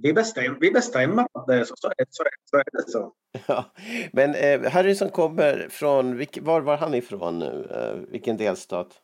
[0.04, 1.74] Vi, bestäm, vi bestämmer att det är så.
[1.78, 3.14] Så är, så så är det så.
[3.48, 3.66] Ja.
[4.14, 7.68] Men eh, Harrison kommer från, vilk, var var han ifrån nu?
[7.72, 9.02] Eh, vilken delstat?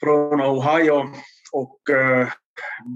[0.00, 1.08] från Ohio
[1.52, 2.28] och eh,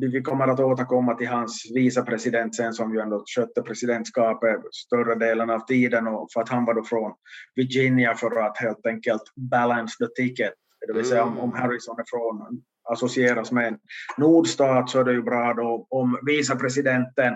[0.01, 5.51] vi kommer att återkomma till hans vicepresident sen som ju ändå skötte presidentskapet större delen
[5.51, 7.13] av tiden och för att han var då från
[7.55, 10.53] Virginia för att helt enkelt balance the ticket.
[10.87, 13.79] Det vill säga om, om Harrison är från associeras med en
[14.17, 17.35] nordstat så är det ju bra då om vicepresidenten,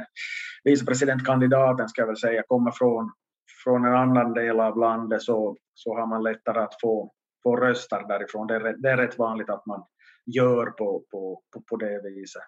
[0.65, 3.13] vicepresidentkandidaten ska jag väl säga, kommer från,
[3.65, 8.09] från en annan del av landet så, så har man lättare att få, få röster
[8.09, 8.47] därifrån.
[8.47, 9.85] Det är, det är rätt vanligt att man
[10.27, 12.43] gör på, på, på, på det viset.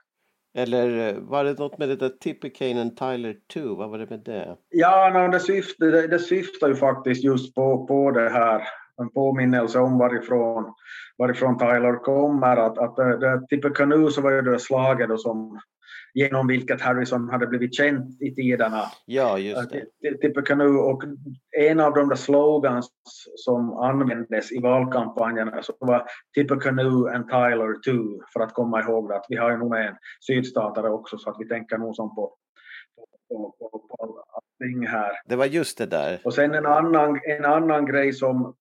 [0.54, 3.74] Eller var det något med det där Tippecane Tyler 2?
[3.74, 4.56] Vad var det med det?
[4.68, 8.62] Ja, no, det, syftar, det, det syftar ju faktiskt just på, på det här,
[9.00, 10.74] en påminnelse om varifrån,
[11.18, 12.56] varifrån Tyler kommer.
[12.56, 15.60] Att, att det, det, Tippecanoe så var ju det slaget då som,
[16.14, 18.82] genom vilket Harrison hade blivit känd i tiderna.
[19.06, 19.76] Ja, just det.
[19.78, 21.02] Ti- Tippecanoe och
[21.58, 22.90] en av de där slogans
[23.36, 29.26] som användes i valkampanjerna så var Tippecanoe and Tyler too för att komma ihåg att
[29.28, 32.34] vi har ju nog en sydstatare också så att vi tänker nog som på,
[33.28, 35.10] på, på, på allting här.
[35.24, 36.20] Det var just det där.
[36.24, 38.54] Och sen en annan, en annan grej som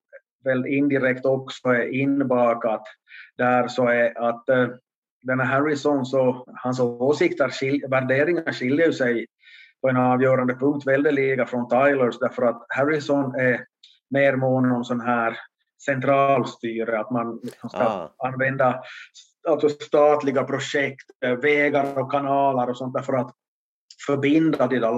[0.44, 2.84] väl indirekt också är inbakat
[3.38, 4.68] där så är att eh,
[5.22, 9.26] den här Harrison så hans åsikter, skil, värderingar skiljer sig
[9.82, 13.66] på en avgörande punkt väldeliga från Tylers därför att Harrison är
[14.10, 15.38] mer mån om sån här
[15.86, 18.14] centralstyre, att man ska Ah.
[18.18, 18.84] använda
[19.48, 23.32] alltså statliga projekt, eh, vägar och kanaler och sånt där för att
[24.08, 24.92] förbinda de där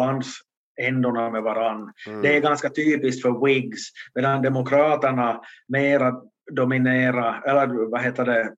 [0.78, 1.94] landsändorna med varann.
[2.08, 2.22] Mm.
[2.22, 8.56] Det är ganska typiskt för Whigs, medan Demokraterna mera dominera, eller vad heter det,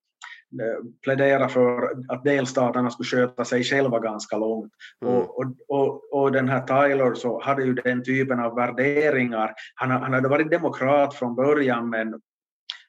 [1.04, 4.72] plädera för att delstaterna skulle sköta sig själva ganska långt.
[5.02, 5.16] Mm.
[5.16, 9.54] Och, och, och, och, den här Tyler så hade ju den typen av värderingar.
[9.76, 12.22] Han, han hade varit demokrat från början men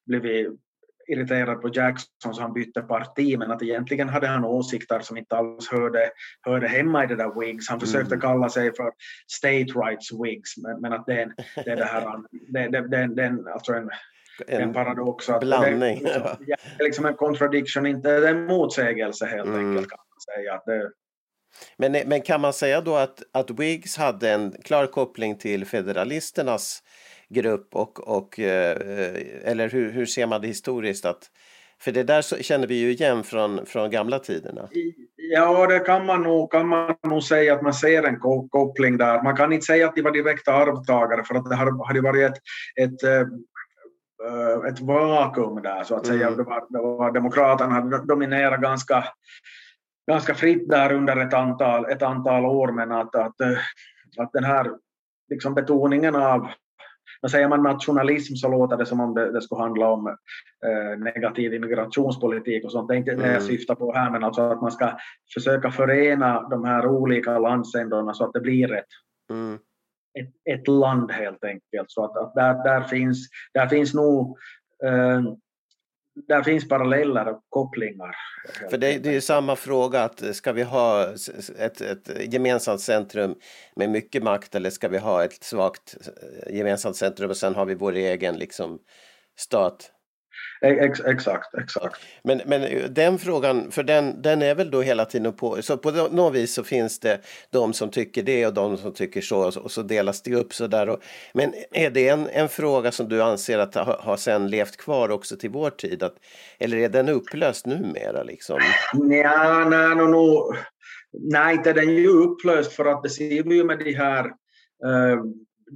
[0.06, 0.60] blivit
[1.06, 5.36] irriterad på Jackson så han bytte parti men att egentligen hade han åsikter som inte
[5.36, 6.10] alls hörde,
[6.42, 7.68] hörde hemma i det där Whigs.
[7.68, 8.20] Han försökte mm.
[8.20, 8.90] kalla sig för
[9.32, 11.32] state rights Whigs men, men att det är,
[11.64, 13.90] det är det här, det, det, det, det, alltså en,
[14.46, 15.28] en, en paradox.
[15.28, 16.04] Att blandning.
[16.04, 19.68] Det, liksom, det är liksom en contradiction, inte det är en motsägelse helt mm.
[19.68, 20.54] enkelt kan man säga.
[20.54, 20.90] Att det,
[21.76, 26.82] men, men kan man säga då att, att Whigs hade en klar koppling till federalisternas
[27.28, 28.76] grupp och, och eh,
[29.44, 31.04] eller hur, hur ser man det historiskt?
[31.04, 31.30] Att,
[31.80, 34.68] för det där känner vi ju igen från, från gamla tiderna.
[35.16, 39.22] Ja, det kan man, nog, kan man nog säga att man ser en koppling där.
[39.22, 42.38] Man kan inte säga att de var direkta arvtagare för att det hade varit ett,
[42.80, 43.26] ett eh,
[44.68, 46.26] ett vakuum där så att säga.
[46.26, 46.36] Mm.
[46.36, 49.04] Det var, det var Demokraterna hade dominerat ganska,
[50.10, 53.40] ganska fritt där under ett antal, ett antal år men att, att,
[54.18, 54.70] att den här
[55.30, 56.48] liksom betoningen av
[57.24, 60.06] när säger man nationalism så låter det som om det, det skulle handla om
[60.66, 62.88] eh, negativ immigrationspolitik och sånt.
[62.88, 63.22] Det är inte mm.
[63.22, 63.48] det jag mm.
[63.48, 64.98] syftar på här, men alltså att man ska
[65.34, 68.84] försöka förena de här olika landsändarna så att det blir ett,
[69.30, 69.54] mm.
[70.18, 71.90] ett, ett, land helt enkelt.
[71.90, 74.38] Så att, att där, där, finns, där finns nog
[74.84, 75.22] eh,
[76.14, 78.16] där finns paralleller och kopplingar.
[78.70, 81.08] För det, det är samma fråga, att ska vi ha
[81.58, 83.34] ett, ett gemensamt centrum
[83.76, 85.96] med mycket makt eller ska vi ha ett svagt
[86.46, 88.78] eh, gemensamt centrum och sen har vi vår egen liksom,
[89.38, 89.90] stat?
[90.64, 92.00] Ex, exakt, exakt.
[92.22, 95.90] Men, men den frågan, för den, den är väl då hela tiden på, så på
[95.90, 99.70] något vis så finns det de som tycker det och de som tycker så och
[99.70, 100.88] så, delas det upp så där.
[100.88, 100.98] Och,
[101.32, 105.08] men är det en, en fråga som du anser att har ha sen levt kvar
[105.08, 106.02] också till vår tid?
[106.02, 106.14] Att,
[106.58, 108.60] eller är den upplöst numera liksom?
[108.92, 110.54] Ja, nej, no, no.
[111.12, 114.24] nej, inte den är ju upplöst för att det ser vi ju med de här
[114.24, 115.24] uh,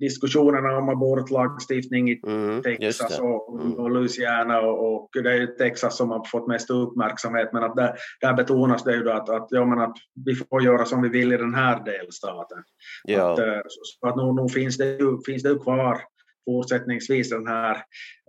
[0.01, 3.73] diskussionerna om abortlagstiftning i mm, Texas och, mm.
[3.73, 7.95] och Louisiana och, och, det är Texas som har fått mest uppmärksamhet men att där,
[8.21, 11.33] där betonas det ju att, att, ja, men att vi får göra som vi vill
[11.33, 12.59] i den här delstaten.
[13.05, 13.33] Ja.
[13.33, 16.01] Att, eh, så att nu, nu finns, det ju, finns det ju kvar
[16.49, 17.75] fortsättningsvis den här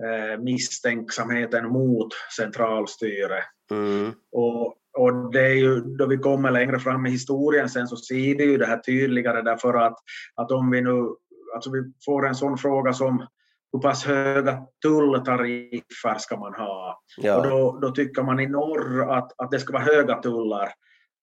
[0.04, 3.44] eh, misstänksamheten mot centralstyre.
[3.72, 4.12] Mm.
[4.32, 8.38] Och, och det är ju då vi kommer längre fram i historien sen så ser
[8.38, 9.98] vi ju det här tydligare därför att,
[10.36, 11.10] att om vi nu
[11.56, 13.28] alltså vi får en sån fråga som
[13.74, 17.02] hur pass höga tulltariffer ska man ha?
[17.18, 17.38] Ja.
[17.38, 20.70] Och då, då tycker man i norr att, att det ska vara höga tullar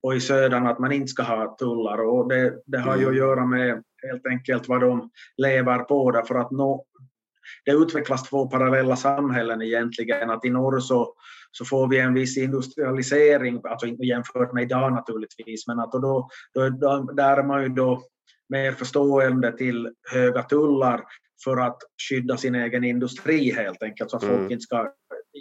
[0.03, 1.99] och i södern att man inte ska ha tullar.
[1.99, 3.01] Och det, det har mm.
[3.01, 6.85] ju att göra med helt enkelt vad de lever på därför att no,
[7.65, 10.31] det utvecklas två parallella samhällen egentligen.
[10.31, 11.15] Att i norr så,
[11.51, 16.69] så får vi en viss industrialisering, alltså jämfört med idag naturligtvis, men att då, då,
[16.69, 18.03] då, där är man ju då
[18.49, 21.05] mer förstående till höga tullar
[21.45, 21.79] för att
[22.09, 24.39] skydda sin egen industri helt enkelt, så att mm.
[24.39, 24.93] folk inte ska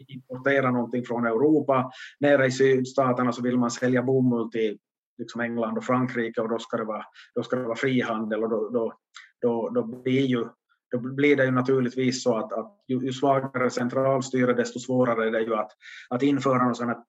[0.08, 1.91] importera någonting från Europa.
[2.20, 4.78] Nere i sydstaterna så vill man sälja bomull till
[5.18, 8.50] liksom England och Frankrike och då ska det vara, då ska det vara frihandel och
[8.50, 8.94] då, då,
[9.41, 10.46] då, då blir ju
[10.91, 15.32] då blir det ju naturligtvis så att, att ju, ju svagare centralstyre desto svårare är
[15.32, 15.72] det ju att,
[16.10, 17.04] att införa sådana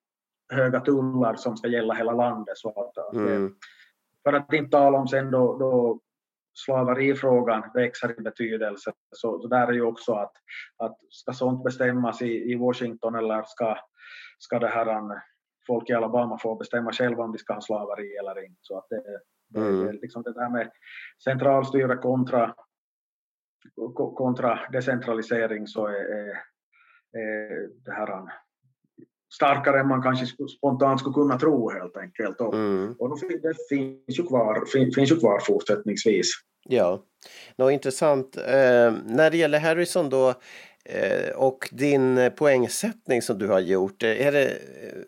[0.53, 2.59] höga tullar som ska gälla hela landet.
[2.59, 3.55] Så att, mm.
[4.27, 6.01] För att inte tala om sen då, då
[6.55, 8.93] slaverifrågan växer i betydelse.
[9.11, 10.33] Så, så där är ju också att,
[10.77, 13.77] att ska sånt bestämmas i, i Washington eller ska,
[14.39, 15.21] ska det här
[15.67, 18.59] folk i Alabama få bestämma själva om de ska ha slaveri eller inte.
[18.61, 19.87] Så att det, mm.
[19.87, 20.71] det, liksom det där med
[21.25, 22.55] centralstyre kontra,
[23.95, 26.29] kontra decentralisering så är, är,
[27.13, 28.27] är det här
[29.35, 30.27] starkare än man kanske
[30.59, 32.41] spontant skulle kunna tro helt enkelt.
[32.41, 32.95] Och, mm.
[32.99, 36.27] och det finns ju, kvar, finns ju kvar fortsättningsvis.
[36.69, 37.03] Ja,
[37.57, 38.37] Nå, intressant.
[38.37, 40.35] Eh, när det gäller Harrison då
[40.85, 44.03] eh, och din poängsättning som du har gjort.
[44.03, 44.59] Är det,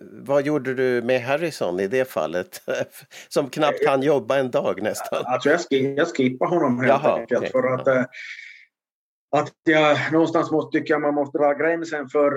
[0.00, 2.62] vad gjorde du med Harrison i det fallet?
[3.28, 5.22] som knappt kan jobba en dag nästan.
[5.26, 7.38] Alltså jag, skip, jag skippar honom helt Jaha, enkelt.
[7.40, 7.50] Okay.
[7.50, 7.98] För att, ja.
[7.98, 8.04] Eh,
[9.30, 12.32] att jag någonstans måste, tycker jag man måste dra gränsen för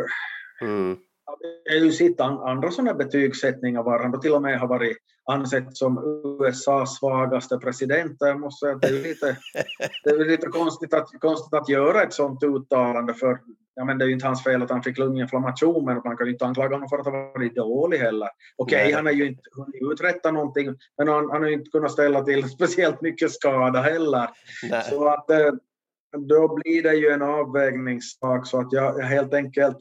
[0.61, 0.97] mm
[1.39, 4.97] det är ju sitt andra sådana betygssättningar var han då till och med har varit
[5.25, 8.17] ansett som USAs svagaste president.
[8.19, 9.37] Jag måste säga att det är lite,
[10.03, 13.39] det är lite konstigt, att, konstigt att göra ett sådant uttalande för
[13.75, 16.27] ja, men det är ju inte hans fel att han fick lunginflammation men man kan
[16.27, 18.29] ju inte anklaga honom för att ha varit dålig heller.
[18.55, 21.69] Okej, okay, han har ju inte hunnit uträtta någonting men han, han har ju inte
[21.69, 24.29] kunnat ställa till speciellt mycket skada heller.
[24.69, 24.83] Nej.
[24.89, 25.51] Så att eh,
[26.17, 29.77] då blir det ju en avvägningssak så att jag helt enkelt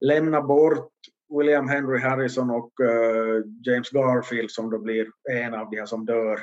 [0.00, 0.93] lämnar bort
[1.38, 6.06] William Henry Harrison och uh, James Garfield som då blir en av de här som
[6.06, 6.38] dör.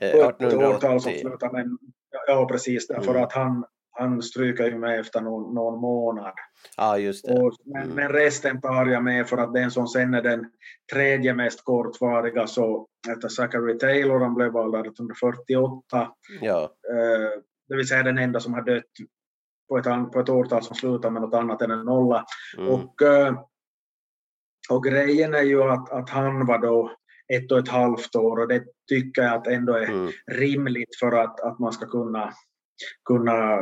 [0.00, 1.20] Eh, På ett årtal som 1880.
[1.20, 1.78] slutar med,
[2.26, 3.22] ja precis, därför Mm.
[3.22, 6.32] att han, han stryker ju med efter någon, någon månad.
[6.76, 7.40] Ja, just det.
[7.42, 7.94] Och, men, Mm.
[7.94, 10.46] men resten tar jag med för att den som sen är den
[10.92, 16.08] tredje mest kortvariga så heter Zachary Taylor, han blev vald 1848.
[16.40, 18.84] Ja, Eh, det vill säga den enda som har dött
[19.68, 22.24] på ett, på ett årtal som slutar med något annat än en nolla.
[22.58, 22.68] mm.
[22.70, 23.34] Och, eh,
[24.70, 26.90] och grejen är ju att, att han var då
[27.34, 30.10] ett och ett halvt år och det tycker jag att ändå är Mm.
[30.32, 32.32] rimligt för att, att man ska kunna,
[33.04, 33.58] kunna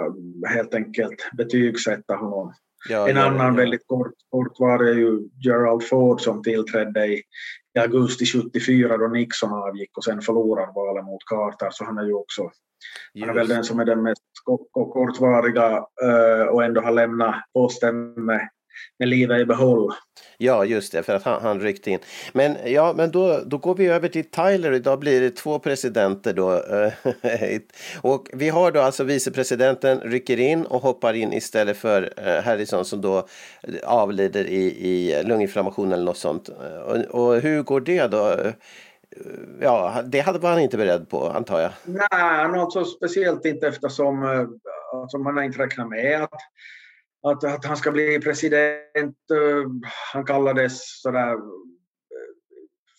[0.49, 2.53] helt enkelt betygsätta honom.
[2.89, 3.61] Ja, En ja, annan ja.
[3.61, 7.23] väldigt kort, kortvarig är ju Gerald Ford som tillträdde i,
[7.77, 12.05] i augusti 74 då Nixon avgick och sen förlorade valet mot Carter så han är
[12.07, 12.51] ju också
[13.21, 16.93] han är väl den som är den mest ko- ko- kortvariga eh, och ändå har
[16.93, 18.49] lämnat posten med,
[18.99, 19.93] med livet i behåll.
[20.39, 21.99] Ja, just det, för att han, han ryckte in.
[22.33, 24.73] Men, ja, men då, då går vi över till Tyler.
[24.73, 26.33] Idag blir det två presidenter.
[26.33, 26.53] Då.
[26.53, 26.93] eh,
[28.03, 32.85] och vi har då alltså vicepresidenten rycker in och hoppar in istället för eh, Harrison
[32.85, 33.27] som då
[33.85, 36.49] avlider i, i lunginflammation eller något sånt.
[36.49, 38.31] Eh, Och, och hur går det då?
[38.31, 38.53] Eh,
[39.61, 41.71] Ja, det hade var han inte beredd på, antar jag.
[41.85, 44.47] Nej, något så speciellt inte eftersom eh,
[45.01, 46.31] alltså man har inte räknat med att,
[47.23, 49.17] att, att han ska bli president.
[49.33, 51.39] eh, Han kallades sådär eh,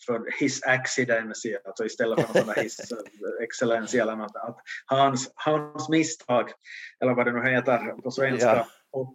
[0.06, 2.98] för his accidency, alltså istället för där his eh,
[3.44, 4.36] excellency eller något.
[4.36, 4.56] Att
[4.86, 6.50] hans, hans misstag,
[7.02, 8.56] eller vad det nu heter på svenska.
[8.56, 8.66] Ja.
[8.92, 9.14] Och,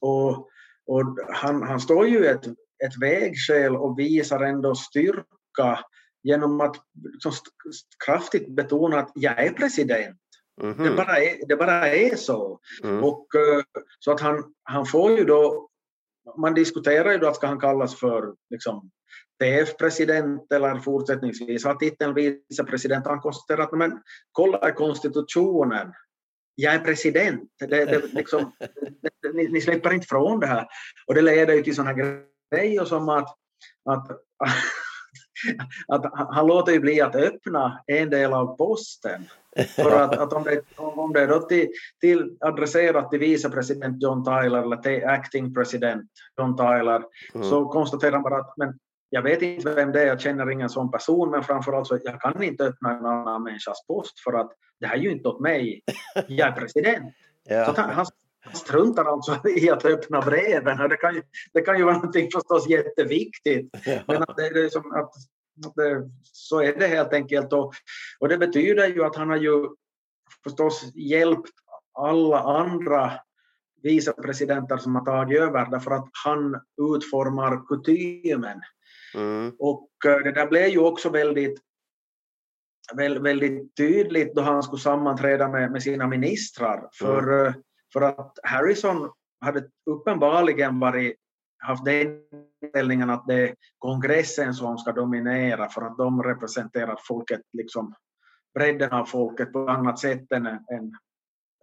[0.00, 0.48] och,
[0.86, 2.46] och han, han står ju i ett,
[2.84, 5.84] ett vägskäl och visar ändå styrka
[6.22, 6.76] genom att
[7.12, 7.32] liksom
[8.06, 10.21] kraftigt betona att jag är president.
[10.62, 10.84] Mhm.
[10.84, 12.60] Det, bara är, det bara är så.
[12.84, 13.04] Mm.
[13.04, 13.62] Och, eh,
[13.98, 15.68] så att han, han får ju då,
[16.38, 18.90] man diskuterar ju då att ska han kallas för liksom,
[19.40, 23.06] TF-president eller fortsättningsvis ha titeln vicepresident.
[23.06, 25.92] Han konstaterar att men, kolla i konstitutionen,
[26.54, 27.50] jag är president.
[27.58, 28.52] Det, det, liksom,
[29.22, 30.66] det, ni, ni släpper inte från det här.
[31.06, 31.92] Och det leder ju till sådana
[32.50, 33.28] grejer som att,
[33.84, 34.08] att
[35.88, 39.24] att han låter ju bli att öppna en del av posten.
[39.76, 41.68] För att, att om, det, om det är då till,
[42.00, 47.02] till adresserat till vicepresident John Tyler eller till acting president John Tyler
[47.34, 47.48] Mm.
[47.48, 48.78] så konstaterar han bara att men
[49.10, 52.20] jag vet inte vem det är, jag känner ingen sån person men framförallt så jag
[52.20, 55.40] kan inte öppna en annan människas post för att det här är ju inte åt
[55.40, 55.82] mig,
[56.28, 57.14] jag är president.
[57.48, 57.74] Så Ja.
[57.76, 58.06] han han
[58.54, 60.88] struntar alltså i att öppna breven.
[60.88, 63.70] Det, kan ju, det kan ju vara någonting förstås jätteviktigt.
[64.06, 65.10] Men att det, är som att,
[65.66, 67.52] att det, så är det helt enkelt.
[67.52, 67.72] Och,
[68.18, 69.68] och det betyder ju att han har ju
[70.44, 71.52] förstås hjälpt
[71.98, 73.12] alla andra
[73.82, 76.60] vicepresidenter som har tagit över därför att han
[76.94, 78.60] utformar kutymen.
[79.14, 79.52] Mm.
[79.58, 81.60] Och eh, det där blev ju också väldigt,
[82.96, 86.88] väl- väldigt tydligt då han skulle sammanträda med, med sina ministrar.
[86.92, 87.52] För, eh,
[87.92, 91.16] för att Harrison hade uppenbarligen varit,
[91.58, 92.20] haft den
[92.62, 97.94] inställningen att det är kongressen som ska dominera för att de representerar folket, liksom
[98.54, 100.92] bredden av folket på ett annat sätt än, en- än,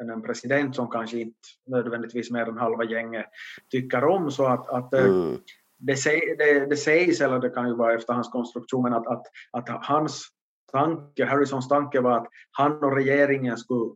[0.01, 3.25] än en president som kanske inte nödvändigtvis mer än halva gänget
[3.71, 4.31] tycker om.
[4.31, 5.37] Så att, att eh, Mm.
[5.77, 5.95] det,
[6.37, 9.85] det, det sägs, eller det kan ju vara efter hans konstruktion, men att, att, att
[9.85, 10.27] hans
[10.71, 13.95] tanke, Harrisons tanke var att han och regeringen skulle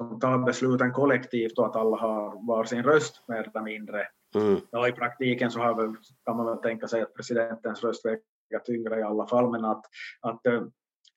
[0.00, 4.06] som ta besluten kollektivt och att alla har var sin röst mer eller mindre.
[4.34, 4.60] Mm.
[4.70, 8.64] Ja, I praktiken så har väl, kan man väl tänka sig att presidentens röst väger
[8.64, 9.84] tyngre i alla fall, men att,
[10.20, 10.62] att eh,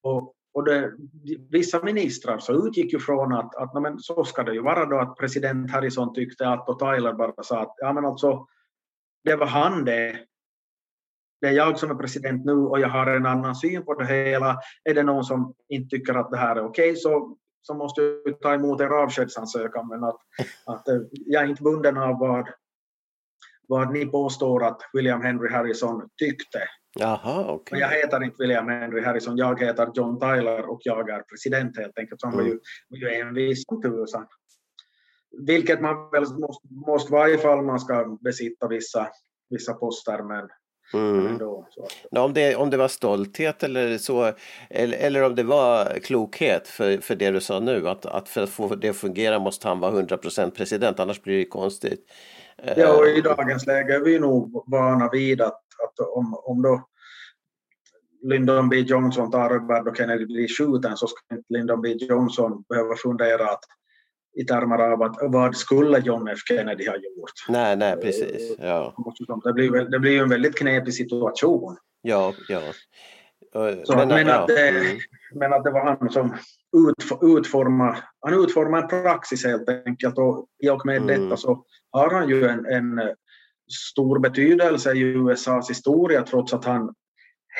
[0.02, 0.92] och, och det,
[1.50, 5.00] vissa ministrar så utgick ju från att, att men så ska det ju vara då
[5.00, 8.48] att president Harrison tyckte att och Tyler bara sa att ja men alltså
[9.24, 10.20] det var han det.
[11.42, 14.06] Det är jag som är president nu och jag har en annan syn på det
[14.06, 14.60] hela.
[14.84, 18.42] Är det någon som inte tycker att det här är okej så, så måste jag
[18.42, 19.88] ta emot en avskedsansökan.
[19.88, 20.20] Men att,
[20.66, 22.50] att eh, jag är inte bunden av vad,
[23.68, 26.60] vad ni påstår att William Henry Harrison tyckte.
[27.00, 27.80] Jaha, okej.
[27.80, 32.00] jag heter inte William Henry Harrison, jag heter John Tyler och jag är president helt
[32.00, 32.22] enkelt.
[32.22, 32.60] Så han var ju,
[32.90, 34.28] var ju envis som tusan.
[35.46, 39.08] Vilket man väl måste, måste vara ifall man ska besitta vissa,
[39.50, 40.24] vissa poster.
[40.24, 40.50] Men
[40.94, 41.28] Mm.
[41.28, 41.68] ändå,
[42.12, 44.32] Ja, Om det, om det var stolthet eller så,
[44.70, 48.44] eller, eller om det var klokhet för, för det du sa nu, att, att för
[48.44, 52.06] att få det att fungera måste han vara 100% president, annars blir det konstigt.
[52.58, 56.62] Eh, ja, och i dagens läge är vi nog vana vid att, att om, om
[56.62, 56.90] då
[58.24, 62.64] Lyndon B Johnson tar över då Kennedy blir skjuten så ska inte Lyndon B Johnson
[62.70, 63.64] behöva fundera att
[64.36, 67.32] i termer av att vad skulle John F Kennedy ha gjort?
[67.50, 68.56] Nej, nej, precis.
[68.60, 68.94] Ja,
[69.44, 71.78] Det blir, det blir en väldigt knepig situation.
[72.02, 72.34] ja.
[72.48, 72.62] ja.
[73.56, 74.98] Eh, Så, men, ja, att det, mm.
[75.36, 76.34] men att det var han som
[76.78, 81.08] utf- utformade, han utformade en praxis helt enkelt och i och med Mm.
[81.24, 83.10] detta så har han ju en, en eh,
[83.92, 86.94] stor betydelse i USAs historia trots att han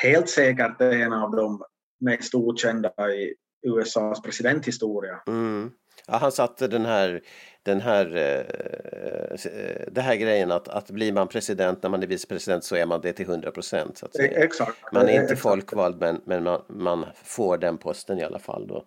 [0.02, 1.62] helt säkert är en av de
[2.00, 3.34] mest okända i
[3.66, 5.20] USAs presidenthistoria.
[5.26, 5.70] Mm.
[6.06, 7.20] Ja, han satte den här,
[7.62, 12.06] den här, eh, eh, det här grejen att, att blir man president när man är
[12.06, 14.02] vicepresident så är man det till 100 procent.
[14.02, 14.22] E-.
[14.22, 14.92] Exakt.
[14.92, 15.40] Man är inte Exakt.
[15.40, 18.84] folkvald men, men man, man får den posten i alla fall då.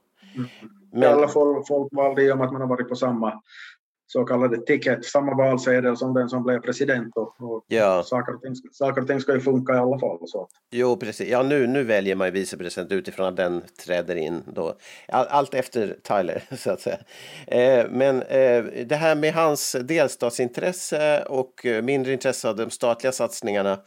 [0.95, 3.41] I alla fall folkvalda i och med att man har varit på samma
[4.08, 7.18] så kallade ticket, samma valsedel som den som blev president.
[7.18, 8.03] Och, och Ja.
[8.03, 10.18] saker, och ting, saker och ting ska ju funka i alla fall.
[10.26, 10.47] Så.
[10.72, 11.30] Jo, precis.
[11.30, 14.74] Ja, nu, nu väljer man ju vicepresident utifrån att den träder in då.
[15.08, 16.97] All, allt efter Tyler, så att säga.
[17.47, 23.12] Eh, men eh, det här med hans delstatsintresse och eh, mindre intresse av de statliga
[23.12, 23.80] satsningarna.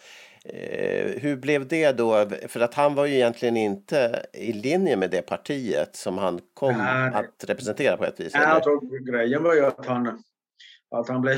[0.44, 2.26] Eh, hur blev det då?
[2.48, 6.78] För att han var ju egentligen inte i linje med det partiet som han kom
[6.78, 7.12] Nej.
[7.14, 8.34] att representera på ett vis.
[8.34, 10.22] Nej, jag tror grejen var ju att han,
[10.90, 11.36] att han blev,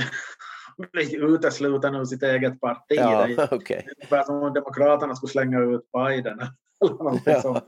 [0.92, 2.96] blev utesluten ur sitt eget parti.
[2.96, 3.88] Ja, okej.
[3.98, 6.38] ungefär som om Demokraterna skulle slänga ut Biden.
[6.83, 7.41] Eller, någonting Ja.
[7.43, 7.64] sånt.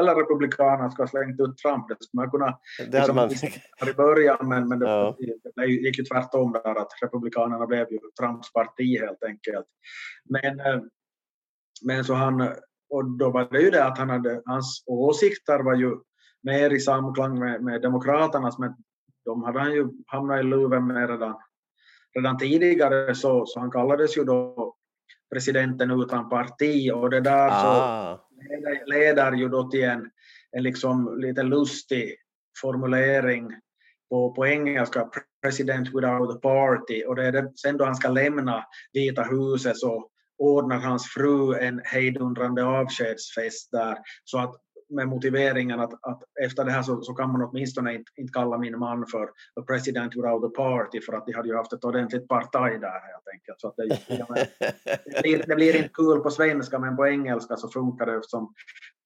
[0.00, 1.88] eller Republikanerna skulle ha slängt ut Trump.
[1.88, 2.58] Det skulle man kunna
[2.90, 3.30] Det hade man...
[3.80, 5.16] här i början, men, men det, Ja.
[5.56, 9.66] det gick ju tvärtom där att Republikanerna blev ju Trumps parti helt enkelt.
[10.28, 10.80] Men, eh,
[11.86, 12.40] men så han,
[12.90, 15.96] och då var det ju det att han hade, hans åsikter var ju
[16.42, 18.74] mer i samklang med, med Demokraternas, men
[19.24, 21.34] de hade han ju hamnat i luven med redan,
[22.18, 24.74] redan tidigare, så, så han kallades ju då
[25.34, 30.10] presidenten utan parti och det där så Ah, leder, leder ju då till en,
[30.52, 32.16] en liksom lite lustig
[32.60, 33.48] formulering
[34.10, 35.10] på, på engelska,
[35.42, 37.04] president without a party.
[37.04, 41.54] Och det är det, sen då han ska lämna Vita huset så ordnar hans fru
[41.54, 43.98] en hejdundrande avskedsfest där.
[44.24, 44.54] Så att
[44.88, 48.58] med motiveringen att, att efter det här så, så kan man åtminstone inte, inte kalla
[48.58, 49.24] min man för
[49.60, 53.00] a president without a party för att de hade ju haft ett ordentligt partaj där
[53.10, 53.60] helt enkelt.
[53.60, 53.86] Så att det,
[55.04, 58.54] det, blir, det blir inte kul på svenska men på engelska så funkar det eftersom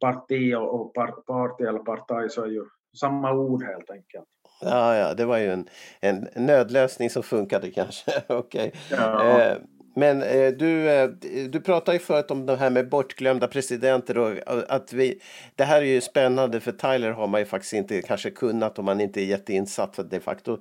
[0.01, 2.65] parti och, och par, party eller partaj så är ju
[3.01, 4.29] samma ord helt enkelt.
[4.61, 5.69] ja, ja, det var ju en,
[6.01, 8.23] en nödlösning som funkade kanske.
[8.29, 8.73] Okej.
[8.91, 9.41] Ja.
[9.41, 9.57] Eh,
[9.95, 11.09] Men eh, du, eh,
[11.51, 15.21] du pratade ju förut om det här med bortglömda presidenter och och att vi,
[15.57, 18.85] det här är ju spännande för Tyler har man ju faktiskt inte kanske kunnat om
[18.85, 20.59] man inte är jätteinsatt de facto.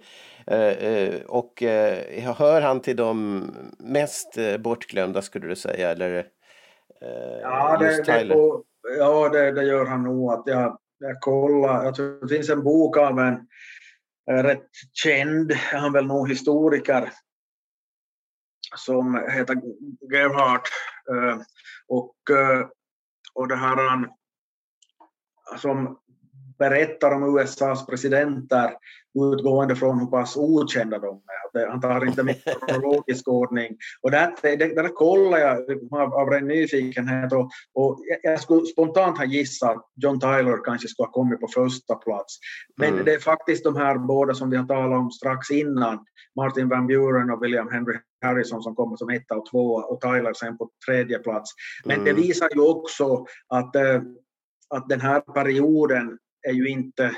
[0.48, 3.44] Eh, eh, Och eh, hör han till de
[3.80, 6.18] mest eh, bortglömda skulle du säga eller?
[6.18, 6.26] eh,
[7.42, 8.64] Ja, det, det, och-
[8.98, 10.32] ja det, det gör han nog.
[10.32, 13.34] Att jag, jag kollar, jag tror det finns en bok av en
[14.32, 17.10] eh, rätt känd, han är väl nog historiker,
[18.76, 19.62] som heter
[20.12, 20.62] Gerhard.
[21.10, 21.42] Eh,
[21.88, 22.68] och, eh,
[23.34, 26.01] och det här eh, som
[26.66, 28.70] berättar om USAs presidenter
[29.34, 31.22] utgående från hur pass okända de
[31.54, 31.68] är.
[31.68, 32.36] Han tar inte med
[32.68, 33.78] kronologisk ordning.
[34.02, 35.58] Och det, det där kollar jag
[36.02, 40.64] av, av ren nyfikenhet och, och jag- jag skulle spontant ha gissat att John Tyler
[40.64, 42.38] kanske skulle ha kommit på första plats.
[42.78, 43.06] Men Mm.
[43.06, 46.06] det är faktiskt de här båda som vi har talat om strax innan,
[46.36, 50.34] Martin Van Buren och William Henry Harrison som kommer som etta och tvåa och Tyler
[50.34, 51.52] sen på tredje plats.
[51.86, 52.06] Men Mm.
[52.06, 54.02] det visar ju också att, eh,
[54.70, 56.18] att den här perioden
[56.48, 57.16] är ju inte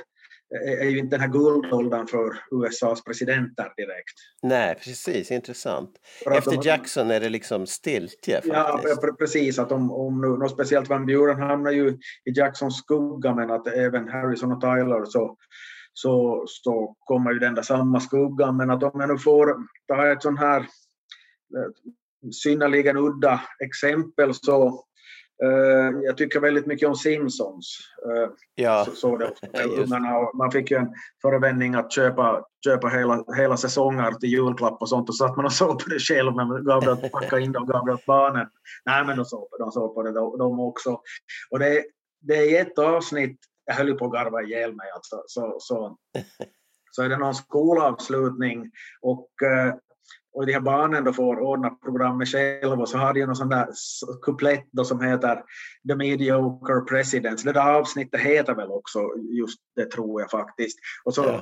[0.81, 4.13] är ju inte den här guldåldern för USAs presidenter direkt.
[4.43, 5.91] Nej, precis, intressant.
[6.31, 9.01] Efter de- Jackson är det liksom stiltje Ja, faktiskt.
[9.01, 9.59] pre- precis.
[9.59, 11.89] Att om, om nu, nå speciellt Van Buren hamnar ju
[12.25, 15.37] i Jacksons skugga, men att även Harrison och Tyler så,
[15.93, 18.57] så, så kommer ju den där samma skuggan.
[18.57, 19.55] Men att om jag nu får
[19.87, 21.69] ta ett sån här eh,
[22.31, 24.73] synnerligen udda exempel så eh,
[26.03, 27.79] jag tycker väldigt mycket om Simpsons.
[28.05, 29.13] Eh, Ja, så, så.
[29.15, 34.89] Och man fick ju en förevändning att köpa, köpa hela, hela säsonger till julklapp och
[34.89, 37.39] sånt och så att man och såg på det själv men gav det att packa
[37.39, 38.47] in det och gav det åt barnen.
[38.85, 40.99] Nej men de såg på, de såg på det de, de också.
[41.51, 41.83] Och det,
[42.21, 45.97] det är ett avsnitt, jag höll ju på att garva ihjäl mig alltså, så, så,
[46.91, 48.71] så är det någon skolavslutning
[49.01, 49.73] och eh,
[50.33, 53.49] och de här barnen då får ordna programmet själva och så har de någon sån
[53.49, 53.67] där
[54.21, 55.43] kuplett då som heter
[55.87, 57.43] The Mediocre Presidents.
[57.43, 58.99] Det där avsnittet heter väl också
[59.39, 60.79] just det tror jag faktiskt.
[61.03, 61.41] Och så Ja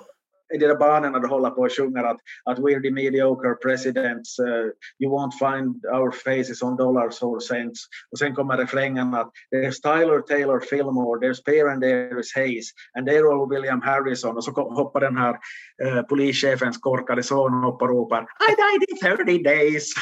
[0.52, 4.70] de där barnen du håller på och sjunger att, att we're the mediocre presidents, uh,
[5.00, 7.80] you won't find our faces on dollars or cents.
[8.12, 13.08] Och sen kommer refrängen att there's Tyler Taylor Fillmore, there's Per and there's Hayes, and
[13.08, 14.38] they're all William Harrison.
[14.38, 15.38] Och så hoppar den här
[15.86, 19.94] uh, polischefens korkade son upp och ropar I died in 30 days.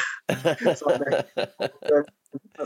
[0.80, 1.24] så, det,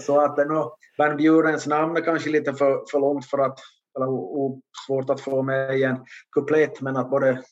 [0.02, 3.60] så att det nog, Van Burens namn är kanske lite för, för långt för att,
[3.98, 4.08] eller
[4.88, 7.44] svårt att få med i en kuplett, men att både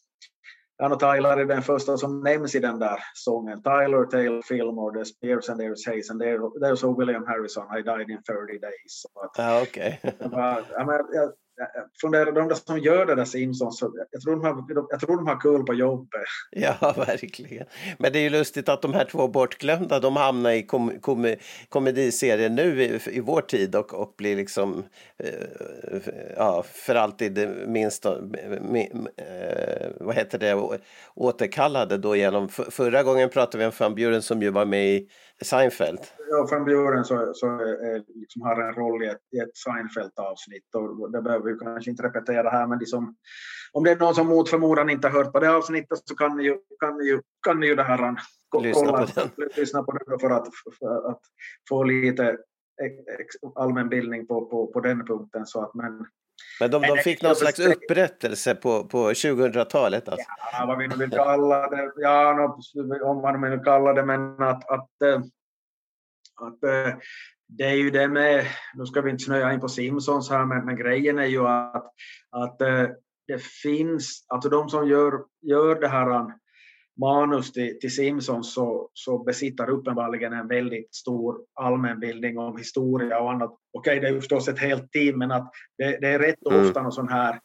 [0.90, 3.62] och Tyler är den första som nämns i den där sången.
[3.64, 8.10] Tyler, Taylor, Fillmore, there's Spears and there's Hayes and there, there's William Harrison, I died
[8.10, 8.74] in 30 days.
[8.88, 9.98] Så att, ah, okay.
[11.14, 15.00] jag, Eh, från funderar de som gör det där Simpsons, jag tror, de har, jag
[15.00, 16.22] tror de har kul på jobbet.
[16.52, 17.66] Ja, verkligen.
[17.98, 21.36] Men det är ju lustigt att de här två bortglömda, de hamnar i kom, kom,
[21.70, 24.84] komediserier nu i, i vår tid och, och blir liksom
[25.18, 25.30] eh,
[26.36, 28.14] ja, för alltid minst, eh,
[29.18, 30.80] eh, vad heter det,
[31.16, 35.08] återkallade då genom, förra gången pratade vi om Van Buren som ju var med i
[35.42, 36.00] Seinfeld.
[36.30, 37.58] Ja, Van Buren så, så
[38.16, 42.04] liksom har en roll i ett, i ett Seinfeld-avsnitt och det behöver vi kanske inte
[42.04, 43.16] repetera här, men de som,
[43.72, 46.38] om det är någon som mot förmodan inte har hört på det avsnittet så kan
[46.38, 48.16] ni ju, kan ni ju, kan ni ju det här
[48.62, 49.50] lyssna, på den.
[49.56, 50.48] lyssna på det för att,
[50.80, 51.22] för att
[51.70, 52.38] få lite
[53.56, 55.46] allmänbildning på, på, på den punkten.
[55.46, 56.06] Så att, men
[56.60, 60.10] men de, de fick någon slags upprättelse på, på 2000-talet?
[60.10, 60.28] Alltså.
[60.54, 61.92] Ja, vad vi nu vill kalla det.
[61.96, 62.58] Ja,
[63.04, 65.22] om man vill kalla det, men att, att, eh,
[66.42, 66.96] att eh,
[67.48, 70.66] det är ju det med, nu ska vi inte snöa in på Simpsons här, men,
[70.66, 71.92] men grejen är ju att,
[72.32, 72.88] att eh,
[73.28, 76.32] det finns, alltså de som gör, gör det här
[77.00, 83.32] manus till, till Simpsons så, så besitter uppenbarligen en väldigt stor allmänbildning om historia och
[83.32, 83.58] annat.
[83.74, 86.68] Okej, det är ju förstås ett helt team, men att det, det är rätt mm.
[86.68, 87.40] ofta någon sån här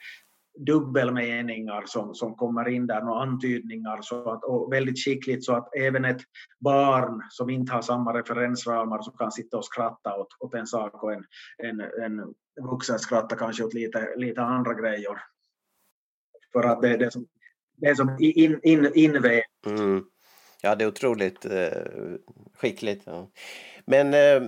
[0.59, 5.75] dubbelmeningar som, som kommer in där, några antydningar så att, och väldigt skickligt så att
[5.77, 6.21] även ett
[6.61, 11.03] barn som inte har samma referensramar så kan sitta och skratta åt, åt en sak
[11.03, 11.25] och en,
[11.59, 12.35] en, en
[12.71, 15.19] vuxen skrattar kanske åt lite, lite andra grejer.
[16.53, 17.27] För att det, det, som,
[17.77, 19.45] det är som in, in, invävt.
[19.67, 20.05] Mm.
[20.63, 21.83] Ja, det är otroligt eh,
[22.57, 23.03] skickligt.
[23.05, 23.29] Ja.
[23.89, 24.43] Men eh,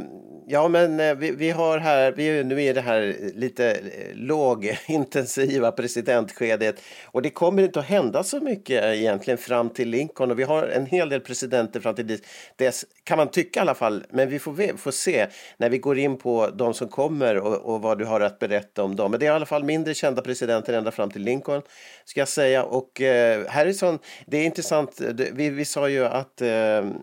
[0.47, 4.15] ja, men eh, vi, vi, har här, vi är nu i det här lite eh,
[4.15, 10.39] lågintensiva presidentskedet och det kommer inte att hända så mycket egentligen fram till Lincoln och
[10.39, 12.19] vi har en hel del presidenter fram till
[12.57, 14.05] dess, kan man tycka i alla fall.
[14.11, 17.83] Men vi får, får se när vi går in på de som kommer och, och
[17.83, 19.11] vad du har att berätta om dem.
[19.11, 21.63] Men det är i alla fall mindre kända presidenter ända fram till Lincoln
[22.05, 22.65] ska jag säga.
[22.65, 25.01] Och eh, Harrison, det är intressant,
[25.33, 26.49] vi, vi sa ju att eh,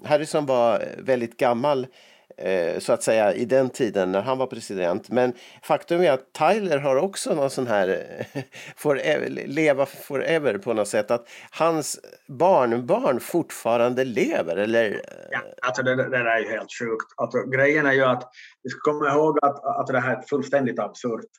[0.04, 1.88] Harrison var väldigt gammal
[2.38, 5.10] eh, så att säga i den tiden när han var president.
[5.10, 7.88] Men faktum är att Tyler har också någon sån här
[8.34, 8.44] eh,
[8.76, 11.12] forever, leva forever på något sätt.
[11.12, 14.92] Att hans barnbarn fortfarande lever eller?
[14.92, 15.00] Eh,
[15.32, 17.14] ja, alltså det, det där är ju helt sjukt.
[17.16, 18.30] Alltså, grejen är ju att
[18.64, 21.30] vi ska komma ihåg att, att det här är fullständigt absurt.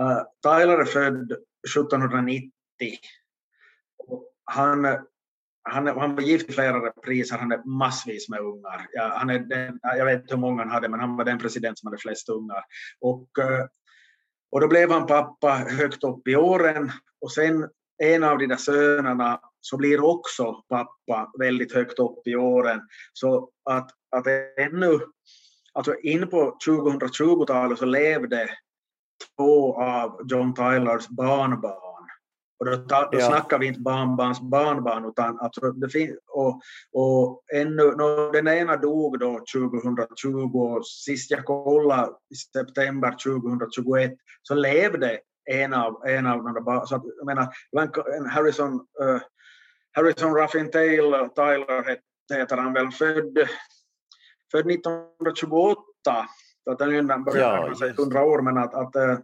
[0.00, 1.32] Uh, Tyler är född
[1.76, 2.98] 1790.
[4.44, 4.84] Han
[5.64, 8.86] han, han var gift i flera repriser, han hade massvis med ungar.
[8.92, 11.38] Ja, han är den, jag vet inte hur många han hade, men han var den
[11.38, 12.64] president som hade flest ungar.
[13.00, 13.66] Och, eh,
[14.50, 17.68] och då blev han pappa högt upp i åren och sen
[18.02, 22.80] en av de där sönerna så blir också pappa väldigt högt upp i åren.
[23.12, 25.00] Så att, att ännu,
[25.72, 28.48] alltså in på 2020-talet så levde
[29.36, 31.93] två av John Tylers barnbarn
[32.58, 33.26] och då, ta, då ja.
[33.26, 36.60] snackar vi inte barnbarns barnbarn, utan alltså det finns, och,
[36.92, 44.12] och ännu, no, den ena dog då 2020 och sist jag kollade i september 2021
[44.42, 45.18] så levde
[45.50, 47.48] en av, en av de där så att, jag menar,
[48.16, 49.20] en Harrison, uh,
[49.92, 51.98] Harrison Ruffin Taylor, Tyler
[52.34, 53.38] heter han väl, född,
[54.52, 55.80] född 1928,
[56.64, 59.18] så att den börjar ja, 100 år, men att, att uh,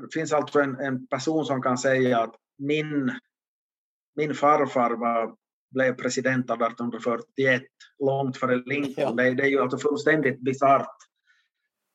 [0.00, 3.12] det finns alltså en, en person som kan säga att min,
[4.16, 5.34] min farfar var,
[5.70, 7.62] blev president av 1841,
[7.98, 8.94] långt före Lincoln.
[8.96, 9.10] Ja.
[9.10, 10.96] Det, det, är ju alltså fullständigt bisarrt.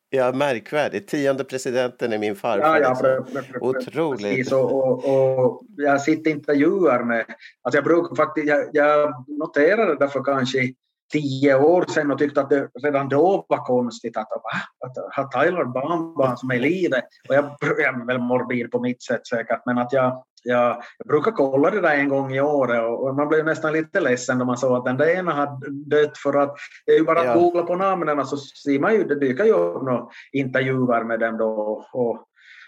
[0.10, 1.08] Ja, märkvärdigt.
[1.08, 2.80] Tionde presidenten är min farfar.
[2.80, 4.22] Ja, ja, pre, pre, pre, Otroligt.
[4.22, 7.26] Precis, och, och, och, jag sitter intervjuer med...
[7.62, 8.48] Alltså jag brukar faktiskt...
[8.48, 10.74] Jag, jag noterade därför kanske
[11.12, 15.66] tio år sedan och tyckte att det redan då var konstigt att, att ha Tyler
[15.66, 17.04] barnbarn som är i livet.
[17.30, 21.08] Och jag, jag är väl morbid på mitt sätt säkert, men att jag, jag, jag
[21.08, 24.38] brukar kolla det där en gång i året och, och man blev nästan lite ledsen
[24.38, 26.56] när man såg att den där ena hade dött för att
[26.86, 27.34] det är ju bara att ja.
[27.34, 31.38] googla på namnen så ser man ju, det dyker ju upp några intervjuer med dem
[31.38, 32.18] då och,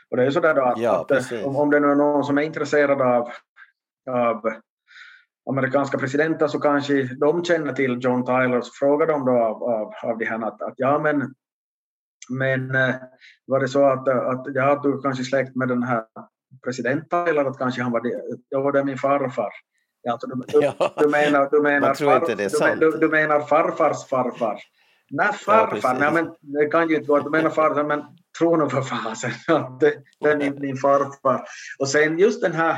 [0.10, 2.24] och det är ju sådär då att, ja, att om, om det nu är någon
[2.24, 3.30] som är intresserad av
[4.10, 4.42] av
[5.50, 9.94] amerikanska presidenter så kanske de känner till John Tyler så frågar de då av, av,
[10.04, 11.34] av de här att, att ja men
[12.30, 12.96] men eh,
[13.46, 16.04] var det så att, att ja, du kanske släkt med den här
[16.64, 19.52] president Tyler, att kanske han var det, ja, det är min farfar.
[20.02, 21.96] Ja, alltså, du, du, Ja, du menar, du menar,
[22.36, 24.60] det är du, du, menar farfars farfar.
[25.10, 26.00] Nej, farfar, precis.
[26.00, 28.04] nej men det kan ju inte gå, du menar farfar, men
[28.40, 31.44] tro nu för fasen att det, det är min, min farfar.
[31.80, 32.78] Och sen just den här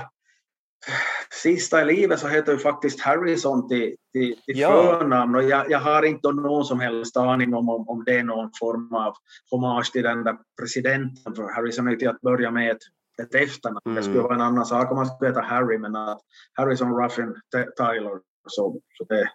[1.41, 4.97] sista i livet så heter ju faktiskt Harrison till, till, till Ja.
[4.99, 8.23] förnamn och jag, jag har inte någon som helst aning om, om, om det är
[8.23, 9.13] någon form av
[9.51, 12.77] hommage till den där presidenten för Harrison är ju till att börja med ett,
[13.23, 13.79] ett efternamn.
[13.85, 13.95] Mm.
[13.95, 16.19] Det skulle vara en annan sak om man skulle heta Harry men att
[16.53, 17.35] Harrison Ruffin
[17.77, 19.29] Tyler så, så det,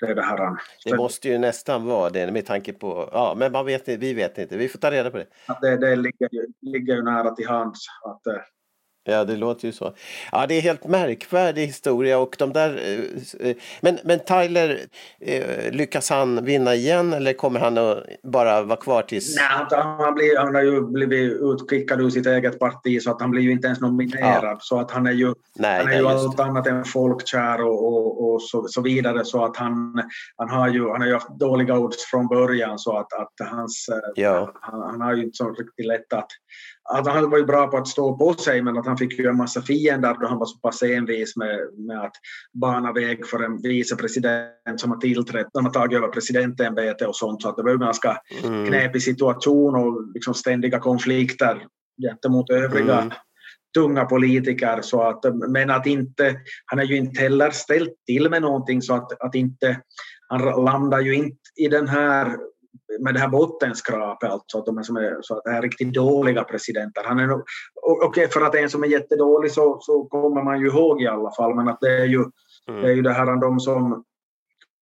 [0.00, 0.38] det är det här.
[0.38, 3.08] han- Det måste ju nästan vara det med tanke på...
[3.12, 4.56] Ja, men man vet, vi vet inte.
[4.56, 5.26] Vi får ta reda på det.
[5.46, 8.40] att det, det ligger, ju, ligger ju nära till hands att eh,
[9.10, 9.94] Ja, det låter ju så.
[10.32, 12.70] Ja, det är helt märkvärdig historia och de där...
[13.40, 14.80] eh, eh, Men, men Tyler,
[15.20, 19.36] eh, lyckas han vinna igen eller kommer han att bara vara kvar tills...
[19.36, 23.20] Nej, han, han, blir, han har ju blivit utskickad ur sitt eget parti så att
[23.20, 24.58] han blir ju inte ens nominerad.
[24.60, 28.32] Så att han är ju, Nej, han är ju allt annat än folkkär och, och,
[28.32, 29.24] och så, så vidare.
[29.24, 30.02] Så att han,
[30.36, 33.86] han, har ju, han har ju haft dåliga odds från början så att, att hans,
[34.14, 34.52] Ja.
[34.60, 36.28] han, han har ju inte så riktigt lätt att...
[36.90, 39.26] att han var ju bra på att stå på sig men att han fick ju
[39.26, 42.12] en massa fiender då han var så pass envis med, med att
[42.52, 47.42] bana väg för en vicepresident som har tillträtt, de har tagit över presidentämbetet och sånt
[47.42, 48.66] så att det var ju ganska Mm.
[48.66, 51.66] knepig situation och liksom ständiga konflikter
[52.02, 53.12] gentemot övriga Mm.
[53.74, 54.80] tunga politiker.
[54.82, 56.36] Så att, men att inte,
[56.66, 59.80] han är ju inte heller ställt till med någonting så att, att inte,
[60.28, 62.36] han landar ju inte i den här
[63.00, 65.94] med det här bottenskrapet, alltså att de är som är, så att det är riktigt
[65.94, 67.02] dåliga presidenter.
[67.04, 67.42] Han är nog,
[67.82, 71.30] okej, för att en som är jättedålig så, så kommer man ju ihåg i alla
[71.32, 72.24] fall, men att det är ju,
[72.68, 72.82] Mm.
[72.82, 74.04] det är ju det här de som,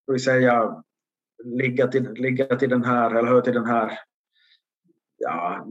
[0.03, 0.83] ska vi säga,
[1.43, 3.99] ligger till, ligger till den här, eller hör till den här,
[5.17, 5.65] ja,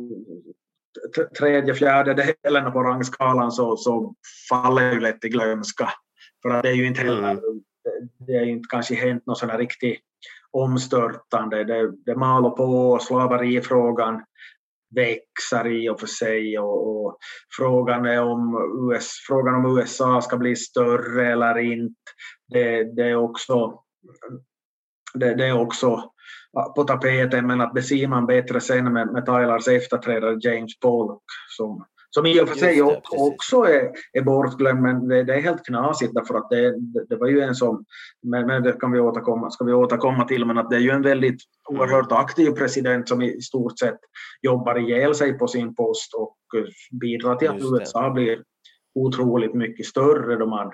[1.38, 4.14] tredje, fjärde delen på rangskalan så, så
[4.48, 5.88] faller ju lätt i glömska.
[6.42, 7.62] För att det är ju inte heller, Mm.
[8.18, 10.00] det, är ju inte kanske hänt något sån här riktigt
[10.52, 11.64] omstörtande.
[11.64, 14.22] Det, det maler på, slaverifrågan
[14.94, 17.18] växer i och för sig och, och
[17.56, 18.56] frågan är om
[18.92, 21.94] US, frågan om USA ska bli större eller inte.
[22.48, 23.82] Det, det är också
[25.14, 26.12] det, det är också
[26.76, 31.22] på tapeten men att det ser man bättre sen med, med Tylers efterträdare James Polk
[31.56, 35.40] som, som i och för sig det, också, är, är bortglömd men det, det är
[35.40, 36.74] helt knasigt därför att det,
[37.08, 37.84] det, var ju en som,
[38.22, 40.90] men, men det kan vi återkomma, ska vi återkomma till men att det är ju
[40.90, 43.98] en väldigt oerhört aktiv president som i stort sett
[44.42, 46.64] jobbar ihjäl sig på sin post och eh,
[47.00, 47.60] bidrar till att.
[47.62, 48.42] USA blir
[48.94, 50.72] otroligt mycket större då man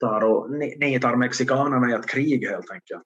[0.00, 3.04] tar och ni- nitar mexikanerna i ett krig helt enkelt.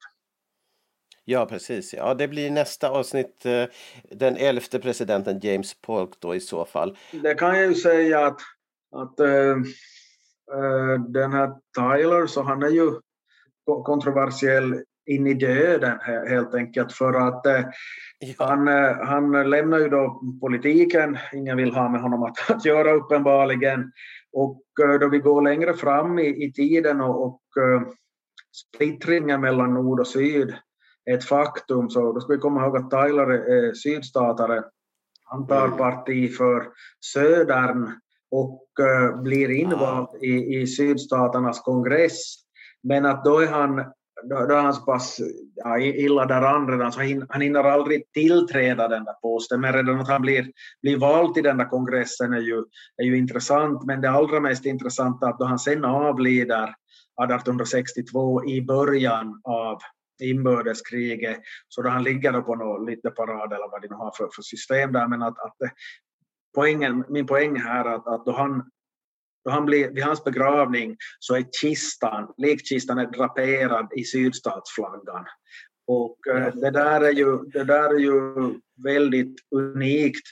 [1.24, 1.94] Ja, precis.
[1.94, 3.46] Ja, det blir nästa avsnitt.
[3.46, 3.64] eh,
[4.10, 6.96] Den elfte presidenten James Polk då i så fall.
[7.22, 8.40] Det kan jag ju säga att,
[8.96, 9.56] att äh,
[11.08, 12.90] den här Tyler, så han är ju
[13.66, 17.64] ko- kontroversiell in i döden he- helt enkelt för att äh,
[18.18, 18.66] Ja, han,
[19.06, 23.92] han lämnar ju då politiken, ingen vill ha med honom att, att göra uppenbarligen.
[24.32, 24.62] Och
[25.00, 27.40] då vi går längre fram i, i tiden och, och
[28.74, 30.54] splittringen mellan nord och syd
[31.10, 34.62] ett faktum så då ska vi komma ihåg att Tyler är är sydstatare.
[35.24, 35.78] Han tar Mm.
[35.78, 36.68] parti för
[37.12, 37.90] södern
[38.30, 42.34] och äh, blir invald i, i sydstaternas kongress.
[42.82, 43.76] Men att då är han,
[44.24, 45.20] då, då är han så pass
[45.54, 49.60] ja, illa däran redan så han, han hinner aldrig tillträda den där posten.
[49.60, 50.46] Men redan att han blir,
[50.82, 52.64] blir vald till den där kongressen är ju,
[52.96, 53.84] är ju intressant.
[53.84, 56.74] Men det allra mest intressanta är att då han sen avlider
[57.24, 59.78] 1862 i början av
[60.22, 64.12] inbördeskriget, så då han ligger då på något lite parad eller vad de nu har
[64.16, 65.72] för, för system där, men att, att det-
[66.54, 68.70] poängen, min poäng här är att, att då han
[69.44, 75.24] då han blir, vid hans begravning så är kistan, likkistan är draperad i sydstatsflaggan.
[75.86, 78.14] Och eh, det, där är ju, det där är ju
[78.84, 80.26] väldigt unikt,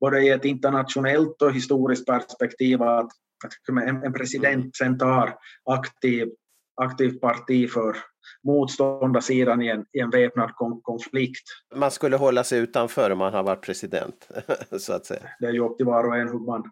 [0.00, 3.10] både i ett internationellt och historiskt perspektiv, att,
[3.44, 5.38] att en, en president sen tar
[5.70, 6.28] aktiv,
[6.76, 7.96] aktivt parti för
[8.44, 11.42] motståndarsidan i en, i en väpnad kon, konflikt.
[11.74, 14.28] man skulle hålla sig utanför om man har varit president,
[14.80, 15.20] så att säga.
[15.40, 16.70] Det är ju upp till var och en hur man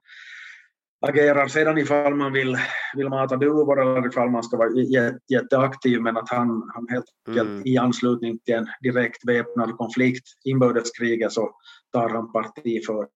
[1.07, 2.57] agerar sedan ifall man vill,
[2.97, 7.05] vill mata duvor eller ifall man ska vara jä- jätteaktiv men att han, han helt
[7.29, 7.63] enkelt Mm.
[7.67, 11.51] i anslutning till en direkt väpnad konflikt, inbördeskriget, så
[11.93, 13.07] tar han parti för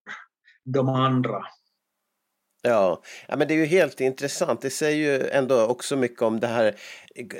[0.65, 1.41] de andra.
[2.61, 3.01] Ja.
[3.27, 4.61] ja, men det är ju helt intressant.
[4.61, 6.75] Det säger ju ändå också mycket om det här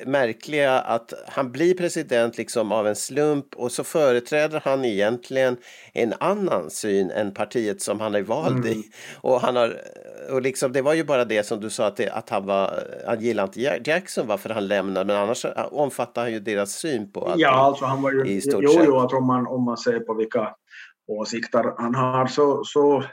[0.06, 5.58] märkliga att han blir president liksom av en slump och så företräder han egentligen
[5.94, 8.84] en annan syn än partiet som han är vald i.
[9.22, 9.82] Och han har,
[10.32, 12.84] och liksom, det var ju bara det som du sa att, det, att han, var,
[13.06, 17.26] han gillade inte Jackson varför han lämnade men annars omfattar han ju deras syn på
[17.26, 17.42] allt.
[17.42, 20.00] Ja, alltså han var ju, i stort jo, jo, att om man, om man ser
[20.00, 20.56] på vilka
[21.08, 23.04] åsikter han har så, så,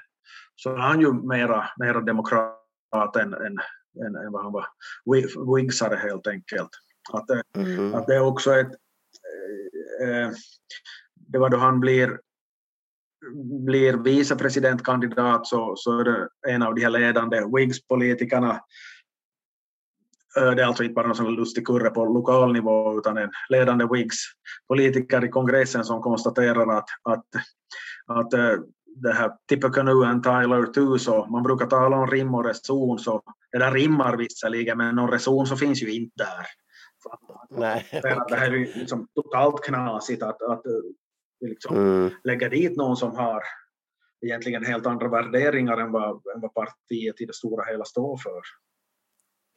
[0.56, 3.58] så är han ju mera, mera demokrat än, än,
[4.06, 4.66] än, än vad han var
[5.14, 6.70] wi- wigsare helt enkelt.
[7.12, 7.94] Att, det- Mm.
[7.94, 8.72] att det är också ett...
[10.02, 10.30] Eh,
[11.14, 12.20] det var då han blir,
[13.66, 18.60] blir vicepresidentkandidat så, så är det en av de här ledande Whigs-politikerna
[20.38, 23.30] Eh, Det är alltså inte bara någon sån lustig kurre på lokal nivå utan en
[23.48, 27.24] ledande Whigs-politiker i kongressen som konstaterar att, att,
[28.06, 28.52] att eh,
[29.02, 33.22] det här Tippecanoe and Tyler 2 så man brukar tala om rim och reson så
[33.56, 36.46] eller rimmar visserligen men någon reson så finns ju inte där.
[37.60, 37.86] Nej,
[38.28, 40.72] Det här är ju liksom totalt knasigt att, att eh,
[41.40, 42.10] liksom Mm.
[42.24, 43.42] lägga dit någon som har
[44.26, 48.40] egentligen helt andra värderingar än vad, än vad partiet i det stora hela står för.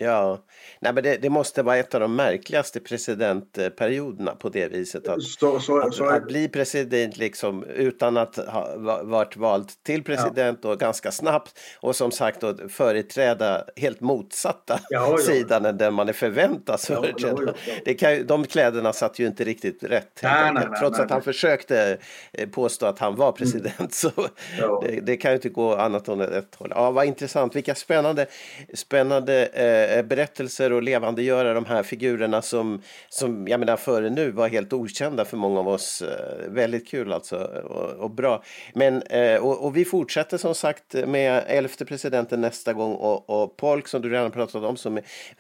[0.02, 0.40] Ja,
[0.80, 5.08] Nej, men det, det måste vara ett av de märkligaste presidentperioderna på det viset.
[5.08, 9.70] Att, Så, så, att, så, att bli president liksom utan att ha va- varit vald
[9.86, 15.18] till president och ganska snabbt och som sagt då företräda helt motsatta Ja, ja.
[15.18, 17.38] sidan än den man är förväntas Ja, företräda.
[17.42, 17.74] ja, ja, ja.
[17.86, 20.20] Det kan, de kläderna satt ju inte riktigt rätt.
[20.24, 21.98] Nej, nej, nej, Trots att han försökte
[22.34, 24.12] eh, påstå att han var president så
[24.60, 24.84] Ja.
[24.88, 26.72] det, det kan ju inte gå annat än ett håll.
[26.76, 27.56] Ja, vad intressant.
[27.56, 28.26] Vilka spännande,
[28.74, 34.32] spännande eh, Eh, berättelser och levandegöra de här figurerna som, som jag menar före nu
[34.32, 36.02] var helt okända för många av oss.
[36.02, 38.44] Eh, väldigt kul alltså och, och bra.
[38.74, 43.58] Men, eh, och, och vi fortsätter som sagt med elfte presidenten nästa gång och, och
[43.58, 45.00] Polk som du redan pratat om som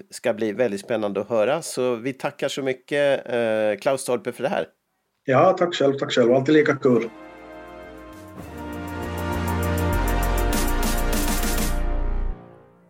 [0.09, 1.61] ska bli väldigt spännande att höra.
[1.61, 3.23] Så vi tackar så mycket
[3.81, 4.65] Klaus Stolpe för det här.
[5.25, 6.33] ja, tack själv, tack själv.
[6.33, 7.09] Alltid lika kul.